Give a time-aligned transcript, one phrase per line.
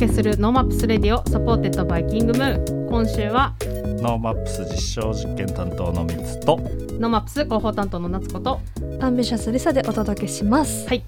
[0.00, 2.86] 届けする NoMaps Radio supported by キングムー。
[2.86, 3.54] ン今週は
[4.00, 8.62] ノーマップス実証実験担当のみつとノーマップス広報担当の夏子と
[8.98, 10.88] アンビシャスリサでお届けします。
[10.88, 11.04] はい。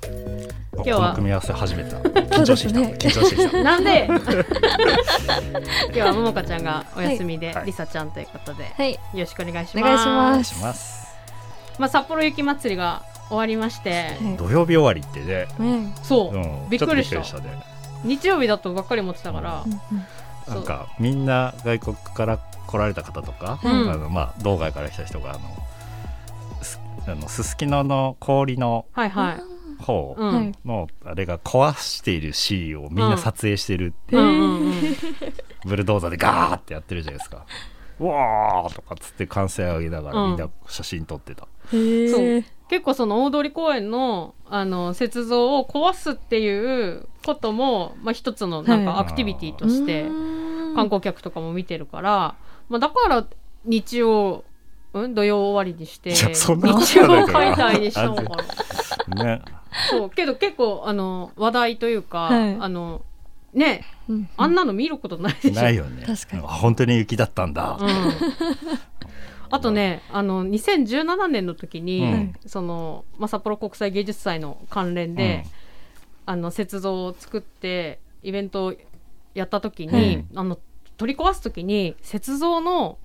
[0.74, 3.62] 今日は組み合わせ初めて緊張してきた、ね緊張してきた。
[3.64, 4.04] なんで？
[4.12, 4.18] 今
[5.94, 7.66] 日はももかちゃんがお休みで、はい。
[7.66, 9.78] りさちゃんということで、はい、よろしくお願いします。
[9.78, 10.54] お願いします。
[10.54, 11.16] します。
[11.78, 15.62] まあ、札幌雪まつりが終わりまして、は土曜日終わりってね、い。
[15.62, 15.94] ね。
[16.02, 17.22] そう、うん、びっくりした。
[17.22, 17.71] ちょっとびっくりね
[18.04, 19.64] 日曜日だとばっかり思ってたから、
[20.48, 23.90] なんかみんな外国から来られた方とか、うん。
[23.90, 25.40] あのまあ道外から来た人があの
[26.62, 28.86] すあのすすきのの氷の
[29.78, 30.16] 方
[30.64, 34.16] のあれが壊しているシーンをみんな撮影してるって、
[35.64, 37.44] ブルドーザーでガーってやってるじゃないですか。
[38.00, 40.38] うわーとかっつって歓声を上げながらうんみん。
[40.40, 41.46] な写真撮ってた。
[41.72, 42.20] へそう。
[42.20, 42.44] え。
[42.72, 49.00] 結構その大通公園のあの雪像を壊すっていうことも、まあ、一つのなんかはい。
[49.00, 50.74] アクティビティとしてうん。
[50.74, 52.34] 観光客とかも見てるから、
[52.70, 53.26] まあ、だから
[53.66, 54.44] 日曜、
[54.94, 58.22] うん、土曜終わりにして日曜解体にしたのか
[59.08, 59.42] なね。
[59.90, 60.10] そう。
[60.10, 62.56] けど結構あの話題というか、はい。
[62.58, 63.02] あの
[63.52, 64.28] ねうん。
[64.38, 65.54] あんなの見ることないでしょ。
[65.62, 66.04] ないよね。
[66.06, 66.42] 確かに。
[66.42, 67.76] あ本当に雪だったんだ。
[67.78, 67.88] うん、
[69.52, 72.34] あとねあの2017年の時に、うん。
[72.46, 75.44] その、まあ、札幌国際芸術祭の関連で、
[76.26, 78.74] あの雪像を作ってイベントを
[79.34, 80.58] やった時に、あの
[80.96, 82.98] 取り壊す時に雪像の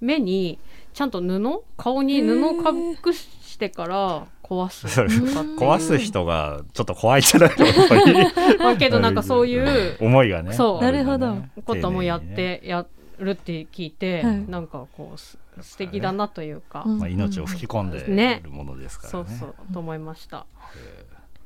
[0.00, 0.58] 目に
[0.94, 4.86] ちゃんと布顔に布を隠してから壊す。
[4.86, 7.50] 壊す人がちょっと怖いんじゃない？
[7.58, 8.58] の やっぱり。
[8.58, 10.52] まあけどなんかそういう思いがね。
[10.54, 10.80] そう。
[10.82, 11.36] なるほど。
[11.64, 12.20] こともやっ。
[12.22, 12.86] てや
[13.18, 14.44] るって聞いて、はい。
[14.48, 16.98] なんかこうす素敵だなというか、うん。
[16.98, 18.40] まあ命を吹き込んでね。
[18.40, 19.28] いるものですからね。
[19.28, 20.46] そうそうと思いました、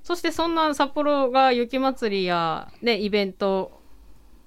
[0.02, 3.80] そしてそんな札幌が雪まつりやねイベント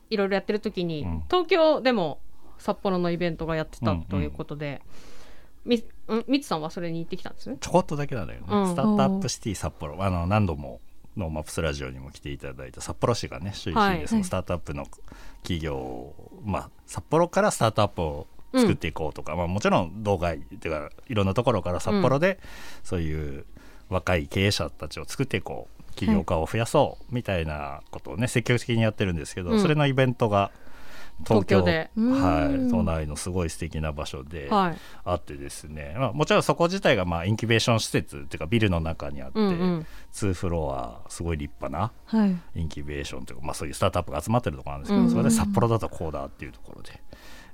[0.10, 1.24] いろいろやってる時に、うん。
[1.30, 2.20] 東京でも
[2.58, 4.82] 札幌のイベントがやってたうんうんということで、
[5.66, 7.58] みうんみつさんはそれに行ってきたんですね？
[7.60, 8.68] ちょこっとだけなんだよね、うん。
[8.68, 10.04] スタートアップシティ札幌。
[10.04, 10.80] あの何度も
[11.18, 14.86] ノーマップスラジオにも来ていただいた札幌市がね首位はいでそのスタートアップの
[15.42, 22.40] 企業を、まあ、札幌からスタートアップを作っていこうとか、まあ、もちろん道外っていうかいろんなところから札幌で
[22.84, 23.46] そういう
[23.90, 29.62] 若い経営者たちを作っていこう起業家を増やそうみたいなことをね積極的にやってるんですけど、うん。
[29.62, 30.52] それのイベントが
[31.26, 31.90] 東京で。
[31.96, 32.72] はい、うん。
[32.72, 34.78] 都内のすごい素敵な場所で、はい。
[35.04, 39.86] あってですね、まあ、もちろんそこ自体がまあインキュベーション施設っていうかビルの中にあって、うんうん。
[40.14, 42.60] 2フロアすごい立派なはい。
[42.60, 47.02] インキュベーションというか、まあ、そういうスタートアップが集まってるところなんですけど、うんそれで札幌だとこうだっていうところで、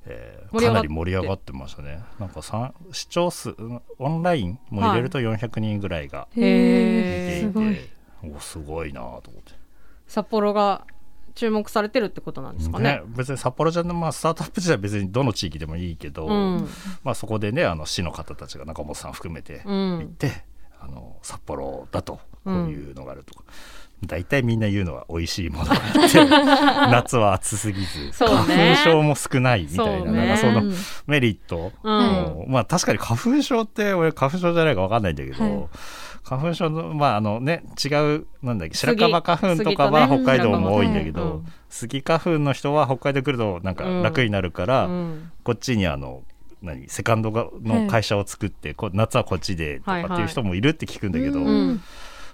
[0.05, 2.03] えーかなり盛り上がってましたね。
[2.19, 8.35] なんかさ視聴数うんオンラインも入れると400人ぐらいがへ見ーていて、すごい。
[8.35, 9.53] おすごいなと思って。
[10.07, 10.85] 札幌が
[11.35, 12.97] 注目されてるってことなんですかね。
[12.97, 16.67] ね、別に札幌じゃまあ、スタートアップ自体は別にどの地域でもいいけど、うん。
[17.03, 20.43] まあ、そこでねあの市の方たちが中本さん含めてう行っんて、
[20.79, 23.43] あの札幌だとこういうのがあるとか、
[24.05, 26.25] 大体みんな言うのは美味しいものがあって
[26.91, 30.17] 夏は暑すぎず、花粉症も少ないみたいなね。
[30.27, 30.75] なんかそのうん。
[31.07, 31.93] メリット、うん。
[31.93, 35.69] もまあ確かに花粉症って俺花粉症じゃないか分かんないんだけど、はい。
[36.23, 38.97] 花粉症のまああのね違うなんだっけ杉。
[38.97, 44.03] 白樺花粉とかは北海道も多いんだけど、白樺ねスギ花粉の人は北海道来るとなんかうん。
[44.03, 45.31] 楽になるから、うん。
[45.43, 46.23] こっちにあの
[46.61, 51.81] 何セカンドがの会社を作って、こう夏はこっちでとかっていう人もいるって聞くんだけど、うん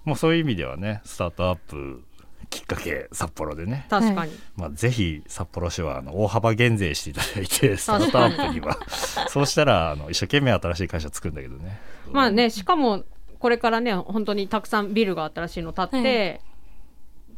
[0.09, 2.03] もうそういう意味ではねスタートアップ
[2.50, 8.75] きっかけ札幌でね、確かに、まあ、ぜひ札幌市はあの大幅減税していただいてスタートアップには。
[9.30, 11.80] そうしたらあの一生懸命新しい会社作るんだけどね。
[12.12, 13.04] まあねしかも
[13.38, 16.42] これからね本当にたくさんビルが新しいの建って、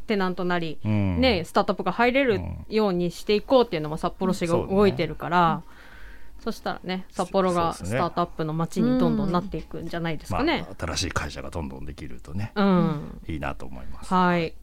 [0.07, 1.19] テナントなり、うん。
[1.19, 5.61] ねスタートアップが入れるようにしていこうっていうのも札幌市が動いてるから、
[6.43, 10.65] そしたらね札幌がスタートアップの街にどんどんなっていくんじゃないですまかね。
[10.69, 14.13] あ、新しい会社がどんどんできるとね、うん、いいなと思います。
[14.13, 14.53] はい。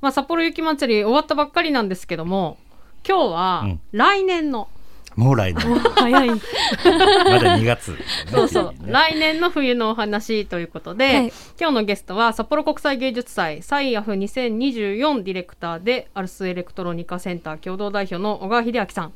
[0.00, 2.58] まあ札幌雪まつり終わったばっかりなんですけども、
[3.06, 3.80] 今日はうん。
[3.92, 4.68] 来年の、
[5.16, 5.78] もう来年。
[5.96, 6.28] 早い。
[6.30, 7.98] まだ2月、ね、
[8.30, 11.32] そうそう、来年の冬のお話ということで、はい。
[11.58, 19.12] 今日のゲストは札幌国際芸術祭サイアフ2024ディレクターでアルスエレクトロニカセンター共同代表の小川秀明さん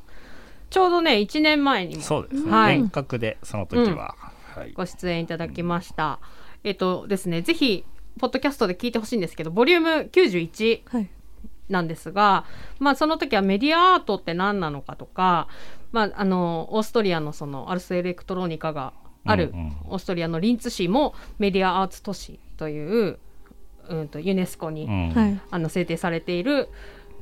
[0.71, 2.77] ちょうどね1年前にもそうですね、はい。
[2.77, 4.15] 遠隔でその時は、
[4.55, 6.19] はい、ご出演いただきました、
[6.65, 7.85] えっとですねぜひ
[8.19, 11.09] ポッドキャストで聞いてほしいんですけどボリューム91はい。
[11.69, 12.45] なんですが、
[12.79, 15.49] まあ、その時はメディアアートって何なのかとか、
[15.93, 18.93] まあ、あのオーストリアのそのアルスエレクトロニカが
[19.25, 19.77] あるうんうん。
[19.89, 23.19] オーストリアのリンツ市もメディアアーツ都市という、
[23.89, 25.11] うん、とユネスコに、うん。
[25.15, 25.41] はい。
[25.51, 26.69] あの制定されている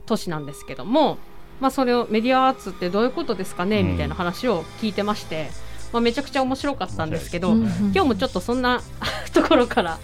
[0.06, 1.18] 年なんですけども、
[1.60, 3.93] まあ、それをメディアアーツってどういうことですかね、うん。
[3.93, 5.50] みたいな話を聞いてまして、
[5.93, 7.62] まあ、めちゃくちゃ面白かったんですけど、うん。
[7.62, 7.69] うん。
[7.94, 8.82] 今日もちょっとそんな
[9.32, 9.99] ところから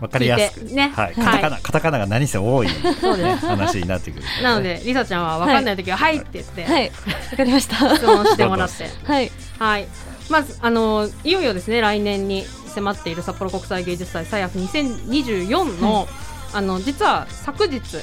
[0.00, 0.64] わかりやすく。
[0.72, 1.14] ねはい、はい。
[1.14, 6.90] カタカナカタカナが何せ多い、話になってくる、なのでりさちゃんは分かんない時は「はい」って言って、はい。
[7.30, 7.96] わかりました。
[7.96, 8.88] 質問してもらって。
[9.04, 9.30] はい。
[9.58, 9.86] はい、
[10.30, 16.08] まずあのいよいよですね来年に迫っている札幌国際芸術祭サイアフ2024の、
[16.52, 17.98] あの実は昨日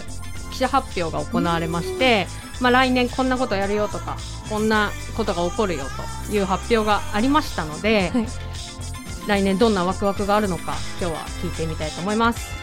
[0.58, 2.26] 記者発表が行われまして、
[2.60, 4.18] まあ、来年こんなことやるよとか
[4.50, 5.84] こんなことが起こるよ
[6.28, 8.28] という発表がありましたので、はい
[9.28, 12.56] 来年どんなワクワクがあるのか今日は聞いてみたいと思います。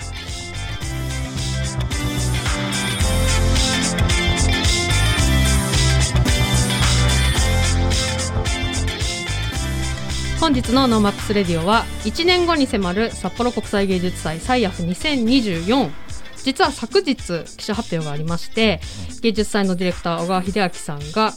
[10.40, 16.03] 本日の NoMaps Radio は1年後に迫る札幌国際芸術祭 SIAF2024
[16.44, 18.80] 実は昨日記者発表がありまして
[19.22, 21.32] 芸術祭のディレクター小川秀明さんが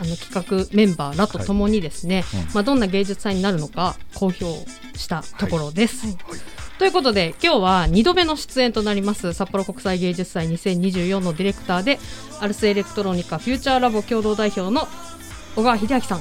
[0.00, 2.48] あの企画メンバーらとともにですね、はいうん。
[2.54, 4.44] まあ、どんな芸術祭になるのか公表
[4.96, 6.16] したところです。
[6.78, 11.98] ということで今日は2度目の出演となります札幌国際芸術祭2024のディレクターで
[12.38, 14.86] アルスエレクトロニカフューチャーラボ共同代表の
[15.56, 16.20] 小川秀明さん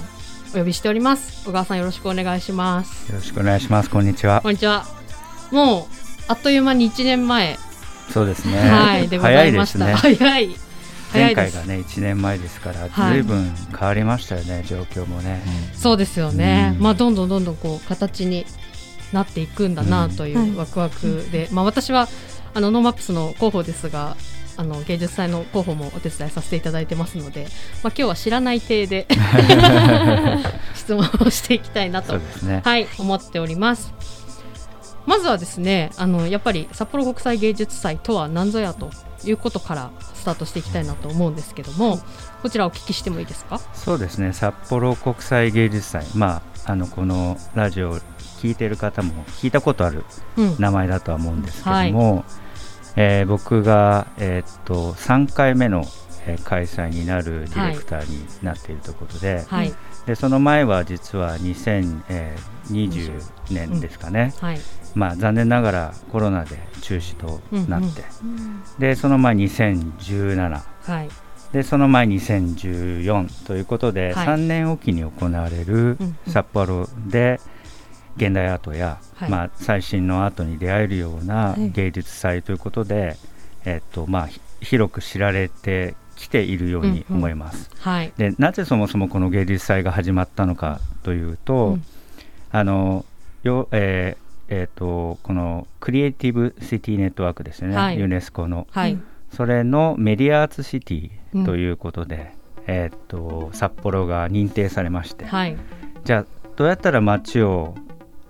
[0.56, 1.46] お呼びしております。
[1.46, 3.12] 小川さんよろしくお願いします。
[3.12, 3.90] よろしくお願いします。
[3.92, 4.42] こんにちは。
[4.42, 4.86] こんにちは。
[5.52, 5.86] もう
[6.28, 7.60] あっという間に1年前、
[8.10, 8.58] そうですね。
[8.58, 9.94] はいでござ早いでいましたすね。
[9.94, 10.56] 早い
[11.12, 15.42] 早前回がね1年前ですから、はいずいぶん変わりましたよね、状況もね。
[15.74, 18.46] そうですよね、うんまあどんどんどんどんこう形に
[19.14, 22.08] なっていくんだなというんうワクワクで、まあ私は
[22.54, 24.18] あの NoMaps の広報ですが
[24.58, 27.48] あの芸術祭の広報もお手伝いさせていただいてますので、
[27.84, 29.08] まあ今日は知らない体で
[30.76, 32.62] 質問をしていきたいなとね。
[32.64, 33.94] はい思っております。
[35.08, 38.92] まずはですねあのやっぱり札幌国際芸術祭とは何ぞやと
[39.24, 41.98] いうことからスタートしていきたいなと思うんですけども
[42.44, 43.60] こちらお聞きしてもいいですか？
[43.74, 44.34] そうですね。
[44.34, 48.00] 札幌国際芸術祭、まああのこのラジオを
[48.42, 50.04] 聞いている方も聞いたことある
[50.36, 50.56] うん。
[50.60, 52.26] 名前だとは思うんですけども、
[52.98, 55.86] えー僕がえーっと3回目の、
[56.28, 59.74] えー開催になるディレクターになっているということで、はい。
[60.06, 63.22] でその前は実は2020
[63.52, 64.60] 年ですかね、はい
[64.98, 67.40] まあ、残念ながらコロナで中止と
[67.70, 71.10] なって、うんでその前2017はい。
[71.52, 74.28] でその前2014ということで、はい。
[74.28, 76.32] 3年おきに行われるうんうん。
[76.32, 77.40] 札幌で
[78.18, 79.30] 現代アートや、はい。
[79.30, 81.70] まあ、最新のアートに出会えるようなはい。
[81.72, 83.18] 芸術祭ということで、
[83.66, 87.70] えっとまあ、ひ広く知られてきているように思います。
[87.80, 88.12] はい。
[88.18, 91.84] でなぜそもそもこの芸術祭が始まったのかというと、うん。
[92.52, 93.06] あの
[93.44, 98.00] よ、えーえーとこのクリエイティブ・シティ・ネットワークですね、はい。
[98.00, 98.68] ユネスコの。
[98.72, 98.98] はい。
[99.32, 102.34] それのメディアアーツシティということで、
[102.66, 105.58] えーと札幌が認定されまして、はい。
[106.04, 106.26] じゃあ
[106.56, 107.76] どうやったら街を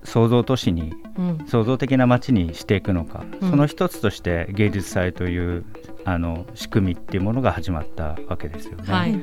[0.04, 1.46] 創造都市にうん。
[1.48, 3.50] 創造的な街にしていくのか、うん。
[3.50, 5.66] その一つとして芸術祭という
[6.06, 8.94] あの仕組みっていうものが始まったわけですよね。
[8.94, 9.20] はい。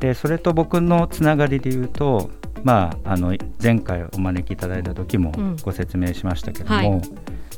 [0.00, 2.30] でそれと僕のつながりで言うと、
[2.64, 5.56] まあ、あの前回お招きいただいた時もうん。
[5.62, 7.02] ご説明しましたけども、はい。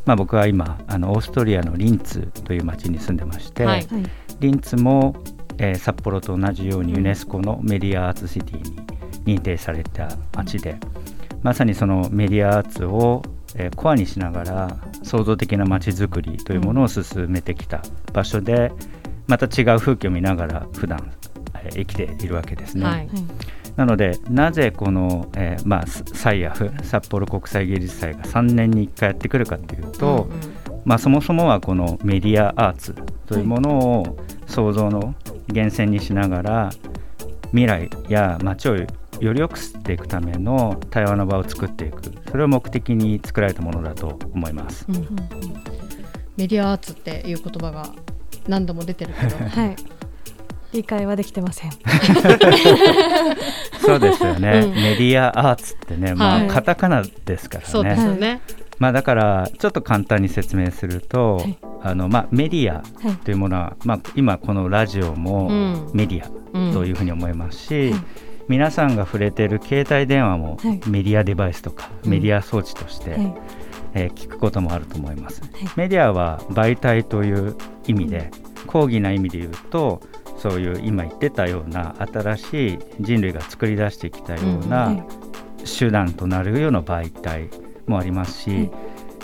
[0.04, 3.86] まあ、僕は今あのオーストリアのリンツという町に住んでまして、はい。
[3.86, 4.04] はい
[4.40, 5.14] リンツも、
[5.58, 10.76] えー札幌と同じようにユネスコのメディアアーツシティに認定された町で
[11.42, 13.22] まさにそのメディアアーツを、
[13.54, 17.82] えーコアにしながら創造的な街づくりというものを進めてきた
[18.12, 18.72] 場所で、
[19.28, 21.12] また違う風景を見ながら普段、
[21.62, 22.84] えー生きているわけですね。
[22.84, 22.94] はい。
[22.96, 23.08] はい
[23.76, 32.94] なのでなぜこの、えーまあ、ササイアフ札幌国際芸術祭が3年に1回やってくるかというと、うんまあ、そもそもはこのメディアアーツ
[33.26, 35.14] というものを創造の
[35.48, 36.70] 源泉にしながら
[37.48, 42.02] 未来や街をより良くしていくための対話の場を作っていく。
[42.30, 44.84] それを目的に作られたものだと思います。
[44.88, 45.06] うんうん。
[46.36, 47.94] メディアアーツっていう言葉が
[48.48, 49.36] 何度も出てるけど。
[49.48, 49.76] はい
[50.74, 51.70] 理解はできてません。
[53.80, 54.74] そうですよね、うん。
[54.74, 56.48] メディアアーツってね、まあはい。
[56.48, 57.70] カタカナですからね。
[57.70, 58.40] そうですよね。
[58.78, 61.58] まあ、だからちょっと簡単に説明すると、はい。
[61.82, 63.16] あのまあ、メディアはい。
[63.18, 65.90] というものは、まあ、今このラジオもうん。
[65.94, 66.70] メディうん。
[66.70, 68.00] アというふうに思いますし、はい。
[68.48, 70.80] 皆さんが触れている携帯電話もはい。
[70.88, 72.10] メディアデバイスとか、うん。
[72.10, 73.34] メディア装置として、はい。
[73.96, 75.44] えー聞くこともあると思います、い。
[75.76, 77.54] メディアは媒体という
[77.86, 78.32] 意味で、
[78.66, 80.00] 講義な意味で言うと
[80.44, 85.02] そういう今言ってたような新しい人類が作り出してきたようはない
[85.66, 87.48] 手段となるような媒体
[87.86, 88.70] もありますし、はい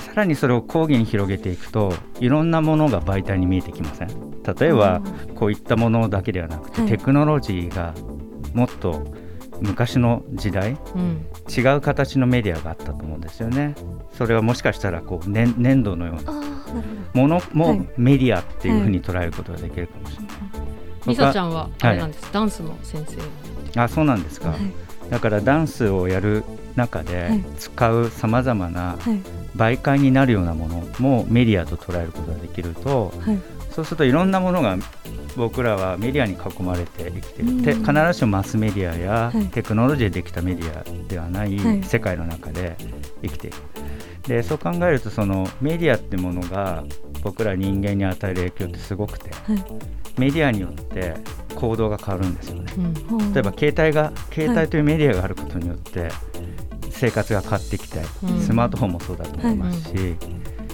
[0.01, 4.43] さらにそれを講義に広げていくといろんなものが媒体に見えてきません？
[4.59, 5.03] 例えば
[5.37, 6.91] こういったものだけではなくて、はい。
[6.91, 7.95] テクノロジーが
[8.55, 9.05] もっと
[9.61, 11.27] 昔の時代うん。
[11.49, 13.77] 違う形のメディアがあったと思うんですよね。
[14.15, 16.33] それはもしかしたらこう、ね、粘土のような
[17.13, 17.89] ものはもい。
[17.97, 20.35] メディアっていうふうに捉えることができるかもしれない、
[21.07, 23.05] みさちゃんんはあれなんです、ダンスの先
[23.75, 23.81] 生。
[23.81, 24.59] あそうなんですか、はい。
[25.11, 26.45] だからダンスをやる
[26.77, 27.45] 中はでい。
[27.59, 29.21] 使うさまざまなはい。
[29.57, 33.39] 媒介になるようなものもメディアと捉えることができるとはい。
[33.71, 34.77] そうするといろんなものが
[35.37, 37.63] 僕らはメディアに囲まれて生きてる、うん。
[37.63, 39.47] て必ずしもマスメディアやはい。
[39.47, 42.77] テクノロジーでできたメディアではないはい世界の中で
[43.23, 43.57] 生きている。
[44.27, 46.85] でそう考えるとそのメディアってものが
[47.23, 49.65] 僕ら人間に与える影響ってすごくてはい
[50.21, 51.15] メディアによって
[51.55, 52.73] 行動が変わるんですよね。
[53.11, 53.33] うん。
[53.33, 56.11] 例えば携帯が携帯というメディアがあることによって
[56.91, 58.41] 生活が変わってきて、うん。
[58.41, 59.95] スマートフォンもそうだと思いますし、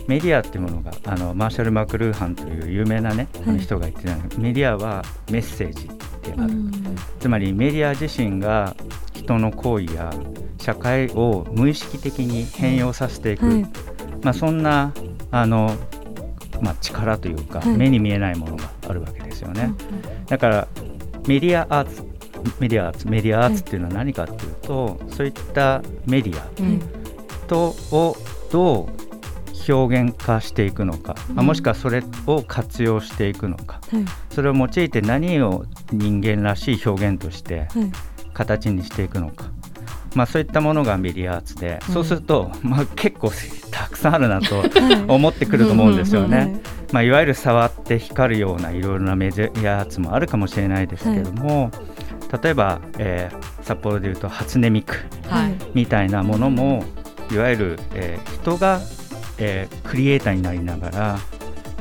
[0.08, 3.58] メディアっていうものがあのマーシャル・マクルーハンという有名な、ねはい。
[3.58, 5.88] 人が言ってたメディアはメッセージ
[6.22, 6.72] である、うん。
[7.20, 8.74] つまりメディア自身が
[9.14, 10.12] 人の行為や
[10.58, 13.66] 社会を無意識的に変容させていく、はい。
[14.22, 14.92] まあ、そんな
[15.30, 15.72] あの、
[16.60, 17.76] まあ、力というか、はい。
[17.76, 19.72] 目に見えないものがあるわけですよね。
[20.28, 20.68] だから
[21.26, 22.02] メディアアーツ
[22.60, 26.80] メディアアーツメディアアーツっていうのは何かっていうと、そういったメディアうん。
[27.48, 28.16] とを
[28.52, 28.88] ど
[29.68, 31.46] う表現化していくのか、まあうん。
[31.46, 33.80] もしくはそれを活用していくのか。
[33.90, 34.04] はい。
[34.30, 37.68] それを用いて何を人間らしい表現としてはい。
[38.32, 39.46] 形にしていくのか、
[40.14, 43.32] まあ、そういったものがメディアアーツで、うんそうすると、まあ、結構
[43.70, 44.70] たくさんあるなとはい。
[45.08, 46.60] 思ってくると思うんですよね。
[46.86, 51.70] はいまあ、いわゆる触って光るようないろいろなメディアアーツもあるかもしれないですけども、
[52.42, 54.94] 例えば、えー札幌でいうと初音ミク
[55.28, 55.56] はい。
[55.74, 56.84] みたいなものも
[57.32, 58.80] いわゆる、えー人が、
[59.38, 61.18] えークリエイターになりながら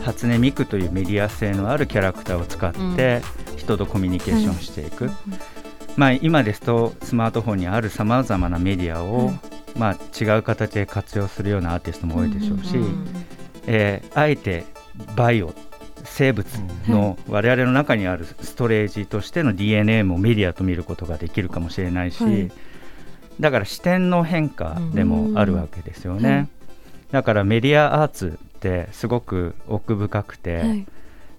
[0.03, 3.21] 初音ミクというメディア性のあるキャラクターを使って
[3.55, 5.11] 人とコミュニケーションしていく、
[5.95, 9.39] まあ、今ですとスマートフォンにあるさまざまなメディアを、はい。
[9.77, 13.05] まあ、違う形で活用するようなアーティストも多いでしょうし、うん。
[13.67, 14.65] えーあえて
[15.15, 15.53] バイオ
[16.03, 16.47] 生物
[16.87, 22.51] の我々の中にあるストレージとしての DNA もメディアと見ることができるかもしれないし、はい。
[23.39, 26.47] だから視点の変化でもあるわけですよね。
[27.11, 30.87] だからメディアアーツってすごく奥深くて、はい。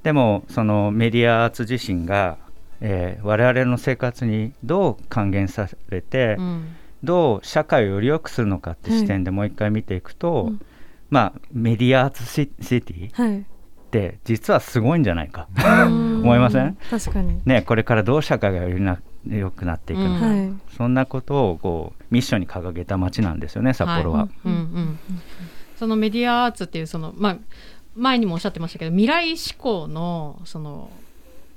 [0.02, 2.38] でもそのメディアアーツ自身が、
[2.80, 6.76] えー我々の生活にどう還元されて、うん。
[7.04, 10.60] どう社会をより良くするのかって視点でもう一回見ていくと、うん
[11.10, 13.40] まあメディアアーツシシティはい。
[13.40, 13.44] っ
[13.88, 16.22] て実はすごいんじゃないか、うん。
[16.26, 16.76] 思いません？
[16.90, 17.40] 確かに。
[17.44, 18.98] ね、これからどう社会がよりな
[19.28, 20.74] 良くなっていくのか、うんはい。
[20.76, 24.28] そんなことをこうミッションに掲げた街なんですよね札幌は。
[24.44, 24.98] うんうん
[25.76, 27.36] そのメディアアーツっていうその、まあ、
[27.94, 30.90] 前にもおっしゃってましたけど未来志向のその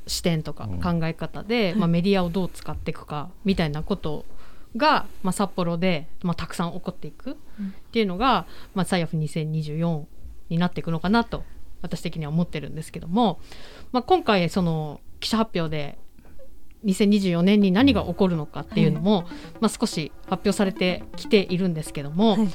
[0.07, 0.81] 視点とかうん。
[0.81, 4.25] 考え方で、まあ、メディアをどう使っていくかみたいなこと
[4.75, 7.35] が、まあ、札幌で、まあ、たくさん起こっていくっ
[7.91, 8.45] ていうのが、
[8.75, 10.05] まあ、サイアフ2024
[10.49, 11.43] になっていくのかなと
[11.81, 13.39] 私的には思ってるんですけども、
[13.91, 15.97] まあ、今回その記者発表で
[16.85, 19.27] 2024年に何が起こるのかっていうのも、
[19.59, 22.49] まあ、少し発表されてきているんですけども、はい。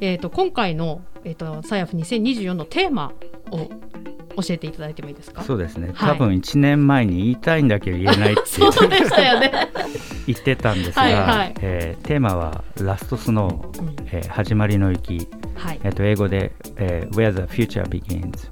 [0.00, 3.12] えー、と今回の、えー、とサイアフ2024のテーマ
[3.50, 3.70] を
[4.42, 5.42] 教えていただいてもいいですか？
[5.42, 6.10] そうですね、はい。
[6.12, 9.52] 多分1年前に言いたいんだけど言えないって そうでしたよね。
[10.26, 11.54] 言ってたんですが、はいはい。
[11.60, 13.96] えーテーマは「ラストスノー、うん。
[14.12, 15.80] えー始まりの雪」はい。
[15.82, 18.48] えーと英語で、えー Where the Future Begins」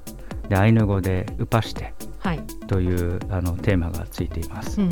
[0.49, 1.93] でアイヌ語で「ウパして。
[2.19, 4.81] はい」というあのテーマがついています。
[4.81, 4.89] うん。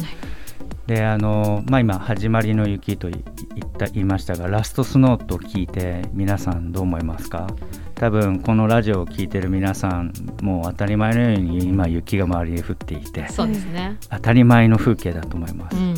[0.88, 7.48] であの、まあ、今「始まりの雪」と言った言いましたが「ラストスノー」と聞いて皆さんどう思いますか？
[8.00, 13.98] 多分このラジオを聞いてる皆さんもう当たり前のように今雪が周りに降っていてそうですね。
[14.10, 15.77] 当たり前の風景だと思います。
[15.77, 15.96] うん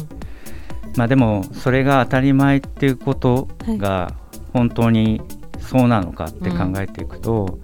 [0.96, 4.13] まあでもそれが当たり前っていうことが
[4.53, 5.22] 本当に
[5.60, 7.60] そうなのかって考えていくと、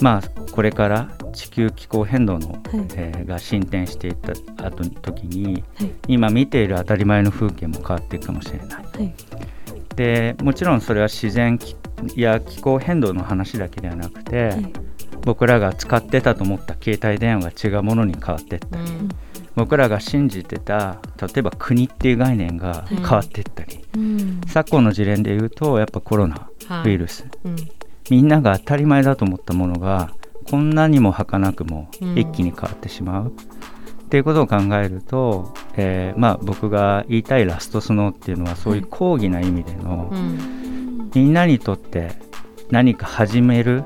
[0.00, 2.60] まあこれから地球気候変動の、はい
[2.94, 4.16] えーが進展していっ
[4.56, 8.68] た後に時にはい今見ている当たり前の風景も変わっていくかもしれない。
[8.68, 9.14] はい
[9.96, 11.74] でもちろんそれは自然き
[12.16, 14.72] や気候変動の話だけではなくて、はい
[15.28, 18.78] 僕らが使ってたと思った携帯電話が違うものに変わっていった。
[18.78, 19.08] り、うん。
[19.56, 24.40] 僕らが信じてた例えば国っていう概念が変わっていったり、うん。
[24.46, 27.56] 昨今の事例で言うとやっぱコロナはいウイルス、うん。
[28.10, 30.12] みんなが当たり前だと思ったものが
[30.48, 32.18] こんなにも儚くもうん。
[32.18, 33.32] 一気に変わってしまう、
[34.08, 41.10] っていうことを考えると、えーまあ、僕が言いたいラストスノーっていうのはそういう抗議な意味での、うん。
[41.14, 42.12] みんなにとって
[42.70, 43.84] 何か始める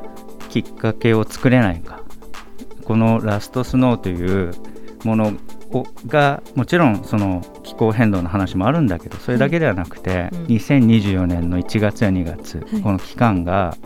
[0.49, 2.02] きっかけを作れないか。
[2.85, 4.55] このラストスノーという
[5.02, 5.33] もの
[5.73, 10.45] をがもちろんその気候変動の話もあるんだけどそれだけではなくて、うん。
[10.45, 12.81] 2024年の1月や2月、はい。
[12.81, 13.76] この期間が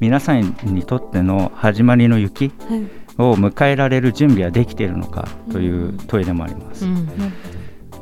[0.00, 6.86] 皆さんにとっての始まりの雪はいを迎えられる準備はできているのかという問いでもあります。
[6.86, 7.08] うん。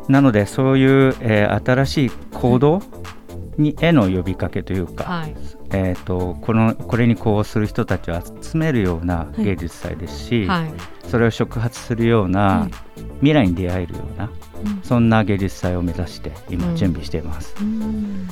[0.09, 2.83] なのでそういう、えー新しい行動
[3.59, 5.35] にへの呼びかけというか、はい。
[5.73, 10.73] えー、とこのこれにこうする人たちを集めるような芸術祭ですし、はい。
[11.09, 12.71] それを触発するような、はい
[13.21, 14.31] 未来に出会えるような
[14.65, 14.83] うん。
[14.83, 16.55] そんな芸術祭を目指してうん。
[16.55, 17.55] 今準備しています。
[17.61, 18.27] うん。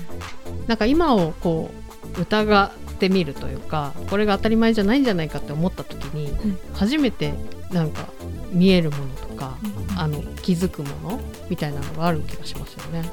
[0.66, 1.70] なんか今をこ
[2.16, 6.36] う疑ってみるというかこれが当たり前じゃないんじゃないかって思った時に、
[6.74, 7.32] 初めて
[7.70, 8.08] なんか
[8.50, 9.56] 見えるものとか、
[9.96, 13.02] あの気づくものみたいなのがある気がしますよね。
[13.02, 13.08] ね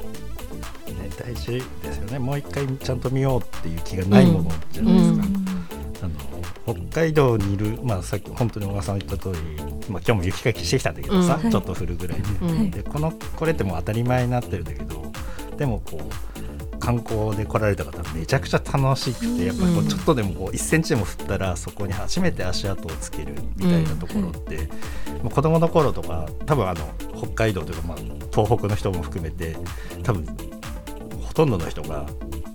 [1.19, 2.19] 大事ですよね。
[2.19, 5.25] もう一回ちゃんと見ようっていう気がないものじゃないですか、
[6.03, 11.51] あの北海道にいる、まあ、さっき本当に小川さん言った通り、まあ、今日も雪かきしてきたんだけどさ、うん。
[11.51, 12.71] ちょっと降るぐらいで,、うん。
[12.71, 15.11] でこのこれってもう当たり前になってるんだけど
[15.57, 16.34] でもこう
[16.85, 24.69] 観光で来られた方めちゃくちゃ楽しくてやっぱりこうちょっとでもこう1センチでも降ったらそこに初めて足跡をつけるみたいなところって、
[25.23, 26.87] もう子供の頃とか多分あの
[27.17, 27.97] 北海道というか、まあ、
[28.31, 29.57] 東北の人も含めて
[30.03, 30.25] 多分
[31.23, 32.05] ほとんどの人が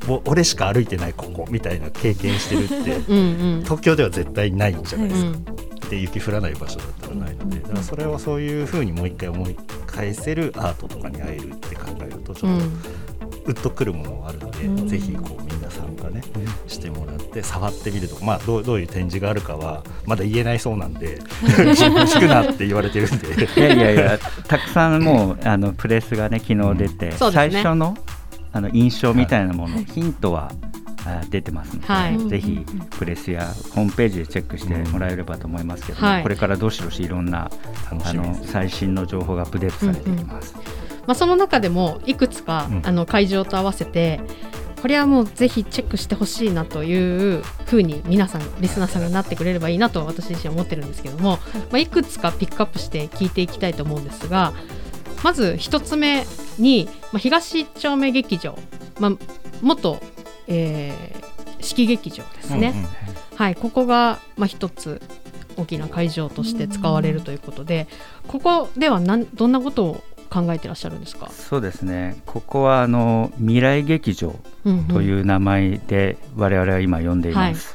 [0.09, 3.63] お俺しか歩いてないここみたいな経験してるってうんうん。
[3.65, 5.61] 東京では絶対ないじゃないですか、うん
[5.91, 9.57] で雪降らない場所だったらないのでだからそれをそういうふうにもう一回思い
[9.87, 12.65] 返せるアートとかに会えるって考えるとちょっと
[13.51, 14.89] うっとくるものがあるので、うん。
[14.89, 16.23] ぜひこう皆さんがね
[16.67, 23.29] してもらって触ってみるとか、まあ、どうどういう展示があるかはまだ言えないそうなんで聞くなって言われてるんで。
[23.57, 27.17] いやいやいやたくさんもうあのプレスがね昨日出て、ね。
[27.19, 27.97] 最初の
[28.53, 29.85] あの印象みたいなもの、はい。
[29.85, 30.51] ヒントは
[31.07, 32.29] あ出てますので、はい。
[32.29, 32.65] ぜひ
[32.99, 36.23] プレスやホームページでチェックしてもらえればと思いますけども、はい。
[36.23, 37.51] これからどしどしいろんな
[37.91, 40.55] あの最新の情報がアップデートされていきます。
[41.07, 42.83] まあ、その中でもいくつか、うん。
[42.85, 44.21] あの会場と合わせて
[44.81, 51.39] これはもうぜひチェックしてほしいなというふうに皆さんリスナーさんがなってくれればいいなと私自身は思ってるんですけども、
[51.71, 54.55] まあ、いくつかピックアップして聞いていきたいと思うんですが
[55.23, 56.25] まず一つ目
[56.59, 58.57] に、まあ、東一丁目劇場、
[58.99, 59.13] まあ、
[59.61, 60.01] 元、
[60.47, 61.31] えー
[61.63, 63.37] 式劇場ですね、うんうん。
[63.37, 65.01] はい、ここが、まあ、一つ
[65.57, 67.87] 大きな会場として使われるということで、
[68.29, 72.23] ここではなんどんなことを考えてらっしゃるんですか、そうですね。
[72.25, 74.37] ここはあの未来劇場
[74.89, 77.75] というう名前で我々は今呼んでいます。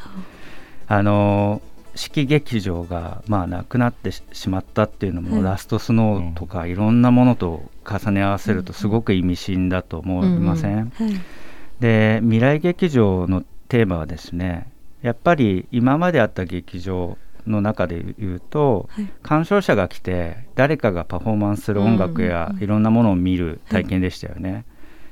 [0.87, 1.61] あの
[1.95, 5.43] 式劇場がまあなくなってししまったっていうのも、はい。
[5.43, 11.07] ラストスノーとかいろんなものと重ね合わせるとすごく意味深だと思いません、うん。
[11.07, 11.19] はい。
[11.79, 14.67] で未来劇場のテーマはですね
[15.01, 19.07] やっぱり今まであった劇場の中で言うと、はい。
[19.23, 24.65] 鑑賞者が来て誰かがパフォーマンスする音楽やいろんなものを見る体験でしたよね、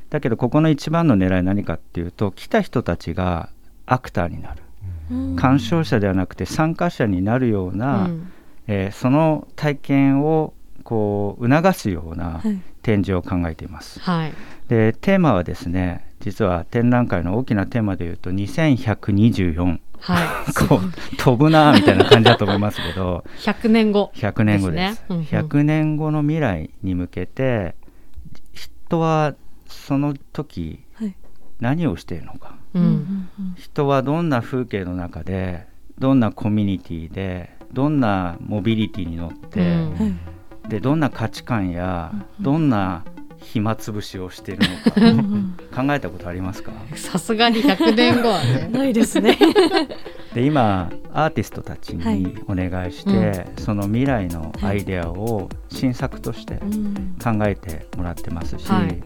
[0.09, 3.49] だけどここの一番の狙いは何かっていうと来た人たちが
[3.85, 4.63] アクターになる。
[5.11, 5.35] うん。
[5.35, 8.31] 鑑賞者ではなくて参加者になるような、うん。
[8.67, 12.59] えーその体験をこう促すようなはい。
[12.83, 14.01] 展示を考えています。
[14.01, 14.33] はい。
[14.67, 23.23] でテーマはですね実は展覧会の大きなテーマでいうと2124はい、 こう飛ぶなみたいな感じだと思いますけど。
[23.39, 24.11] 100年後。
[24.15, 24.95] 100年後です。
[24.95, 25.05] ですね。
[25.09, 25.23] うんうん。
[25.23, 27.75] 100年後の未来に向けて
[28.51, 29.33] 人は
[29.67, 31.15] その時はい。
[31.61, 32.55] 何をしているのか。
[33.55, 35.67] 人はどんな風景の中で
[35.99, 39.93] どんなコミュニティでどんなモビリティに乗って、うん。
[39.93, 40.05] は
[40.65, 40.69] い。
[40.69, 42.43] でどんな価値観やうん。
[42.43, 43.05] どんな
[43.43, 45.57] 暇つぶしをしているうんうのん。
[45.71, 46.71] か考えたことありますか？
[46.95, 48.69] さすがに100年後はね。
[48.73, 49.37] ないですね。
[50.33, 57.15] で今アーティストたちにお願いして、その未来のアイデアを新作としてうん。
[57.23, 59.03] 考えてもらってますし、はい。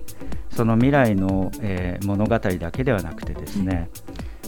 [0.50, 3.90] その未来の、えー物語だけではなくてですね、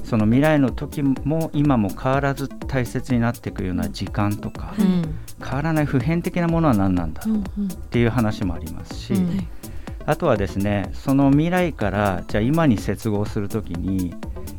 [0.04, 4.82] その未来の時も今も変わらず大切になっていくような時間とか、はい。
[4.82, 7.41] うん変わらない普遍的なものは何なんだうんうん。
[7.41, 9.28] っていう話もありますし、うん。
[9.30, 9.47] はい
[10.10, 14.12] あとはですねその未来からじゃあ今に接合するときに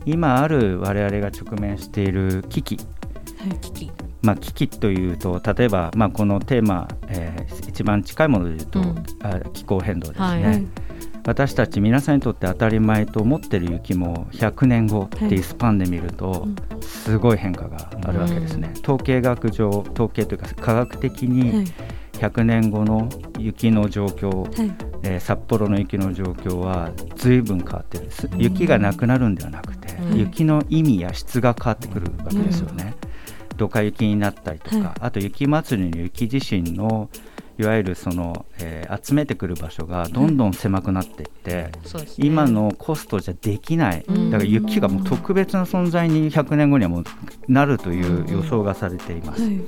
[0.07, 2.77] 今ある我々が直面している危機。
[2.77, 3.91] はい危機。
[4.23, 9.05] まあ、危機というと例えば、まあ、このテーマ、えー一番近いもので言うと、うん。
[9.23, 10.43] あ気候変動ですね、はい。
[10.45, 10.67] はい
[11.27, 16.81] 私たち皆さんにとって当たり前と思ってる雪も100年後っていうスパンで見ると、うん。
[16.81, 21.67] すごい変化があるわけですね、統計学上統計というか科学的はにい
[22.21, 24.73] 100年後の雪の状況、はい。
[25.03, 28.29] えー札幌の雪の状況は随分変わってるす。
[28.37, 30.19] 雪がなくなるんではなくて、うん。
[30.19, 32.95] 雪の意味や質が変わってくるわけですよね。
[33.57, 34.89] ドカ雪になったりとか、はい。
[35.01, 37.09] あと雪祭りの雪自身の
[37.59, 42.27] いわゆるその、えー集めてくる場所がどんどん狭くなっていって、そうですね。
[42.27, 44.31] 今のコストじゃできない、うん。
[44.31, 47.05] だから雪がもう特別な存在に100年後にはもう
[47.49, 49.43] なるという予想がされています。
[49.43, 49.61] はい。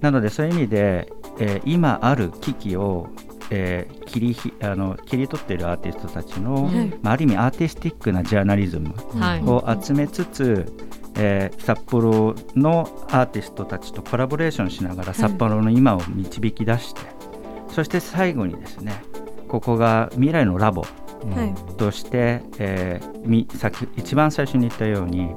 [0.00, 3.08] なのでそういう意味で、えー今ある危機を、
[3.50, 6.88] えー切りひあの切り取っているアーティストたちの、はい。
[7.02, 9.42] まあ、ある意味アーティスティックなジャーナリズムはい。
[9.42, 10.72] を集めつつ、
[11.16, 17.00] えー札幌のアーティストたちとコラボレーションしながら札幌の今を導き出して、
[17.70, 19.02] そして最後にですね
[19.48, 20.86] ここが未来のラボは
[21.44, 21.74] い。
[21.76, 25.30] として、えーみさっき一番最初に言ったように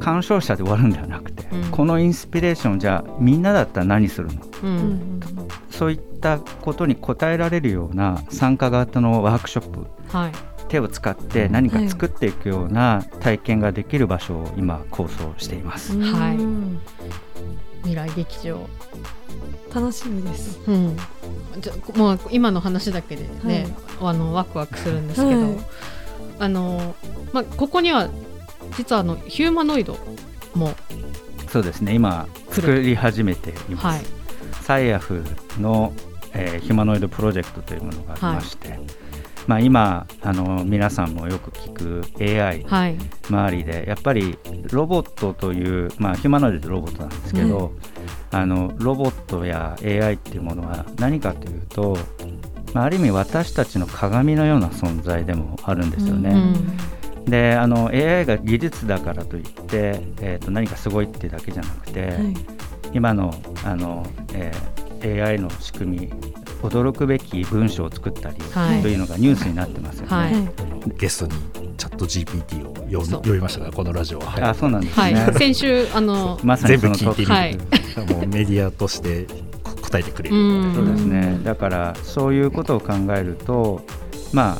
[0.00, 1.70] 鑑賞者で終わるんではなくて、うん。
[1.70, 4.42] このインスピレーションをじゃあみんなだったら何するの？
[4.62, 4.76] ううん。
[5.18, 5.20] ん
[5.70, 9.86] そういったことに応えられるような参加型のワークショップ。
[10.08, 10.32] はい。
[10.68, 15.98] 手を使って何か作っていくような体験ができる場所を今構想しています。
[16.00, 16.36] はい。
[16.36, 16.80] うん。
[17.82, 18.60] 未来劇場。
[19.74, 20.60] 楽しみです。
[20.66, 20.96] うん、
[21.60, 23.68] じゃもう今の話だけでね、
[24.00, 25.56] あのワクワクするんですけど、はい。
[26.40, 26.94] あの
[27.32, 28.08] まあここには
[28.76, 29.96] 実はあのヒューマノイド
[30.54, 30.74] も
[31.48, 31.94] そうですね。
[31.94, 33.86] 今作り始めています。
[33.86, 34.00] はい。
[34.62, 35.22] サイアフ
[35.58, 35.92] の、
[36.32, 38.78] えーヒューマノイドプロジェクトというものがありまして、
[39.48, 42.96] まあ、今あの皆さんもよく聞く AI はい。
[43.28, 44.38] 周りでやっぱり
[44.70, 47.72] ロボットという、まあ、ヒューマノイドロボットなんですけど、
[48.30, 51.96] あのロボットや AI っていうものは何かというと、
[52.74, 56.30] まあ、ある意味私たちの鏡のような存在でもあるんですよね。
[56.30, 62.34] うんであの AI が技術だからといって、えー、と何かすごいってだけじゃなくて、はい。
[62.92, 63.32] 今の
[63.64, 64.04] あの、
[64.34, 66.12] えー AI の仕組み
[66.62, 68.82] 驚くべき文章を作ったりはい。
[68.82, 70.08] というのがニュースになってますよね。
[70.08, 70.98] はい。
[70.98, 71.32] ゲストに
[71.78, 73.22] チャット GPT を呼んそう。
[73.22, 75.14] 呼びましたからこのラジオは、あそうなんですね。
[75.14, 77.56] はい、先週あの、まさに全部聞いてる、はい。
[77.56, 79.26] もうメディアとして
[79.62, 80.74] こ答えてくれる、うん。
[80.74, 83.82] そうですね、だからそういうことを考えると
[84.32, 84.58] まあ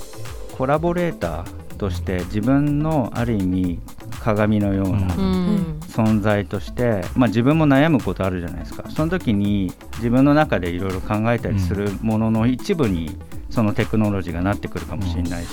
[0.56, 3.80] コラボレーターとして自分のある意味
[4.20, 5.80] 鏡のようなうん。
[5.90, 8.84] 存在として、まあ、自分も悩むことあるじゃないですか。
[8.90, 15.48] その時に自分の中でいろいろ考えたりするものの一部にそのテクノロジーがなってくるかもしれないし、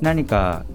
[0.00, 0.66] 何か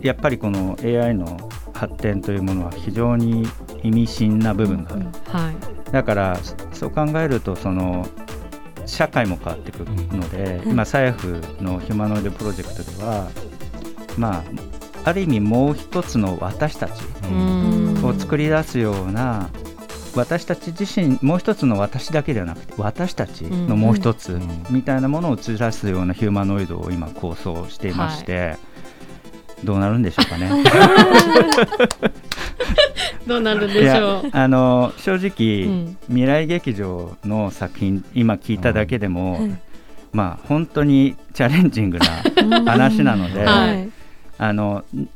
[0.00, 1.38] やっぱりこの AI の
[1.72, 3.46] 発展というものは非常に
[3.82, 5.06] 意味深な部分がある。
[5.26, 5.92] はい。
[5.92, 8.06] だからそそう考えるとその
[8.84, 10.72] 社会も変わってくるので、うん。
[10.72, 13.30] 今サヤフのヒューマノイドプロジェクトでは
[14.20, 14.44] まあ
[15.04, 18.04] ある意味もう一つの私たちうん。
[18.04, 19.48] を作り出すような、
[20.14, 24.64] 私たち自身もう一つの私だけではなくて私たちのもう一つうん。
[24.70, 28.56] みたいなものを映し出すようなヒューマノイドを今構想していまして、
[29.64, 30.50] どうなるんでしょうかね。
[33.26, 35.96] どうなるんいでしょやうあの正直、うん。
[36.08, 39.58] 未来劇場の作品今聞いただけでも、はい。
[40.12, 42.06] まあ本当にチャレンジングな
[42.72, 43.89] 話なので、はい
[44.42, 45.08] あのん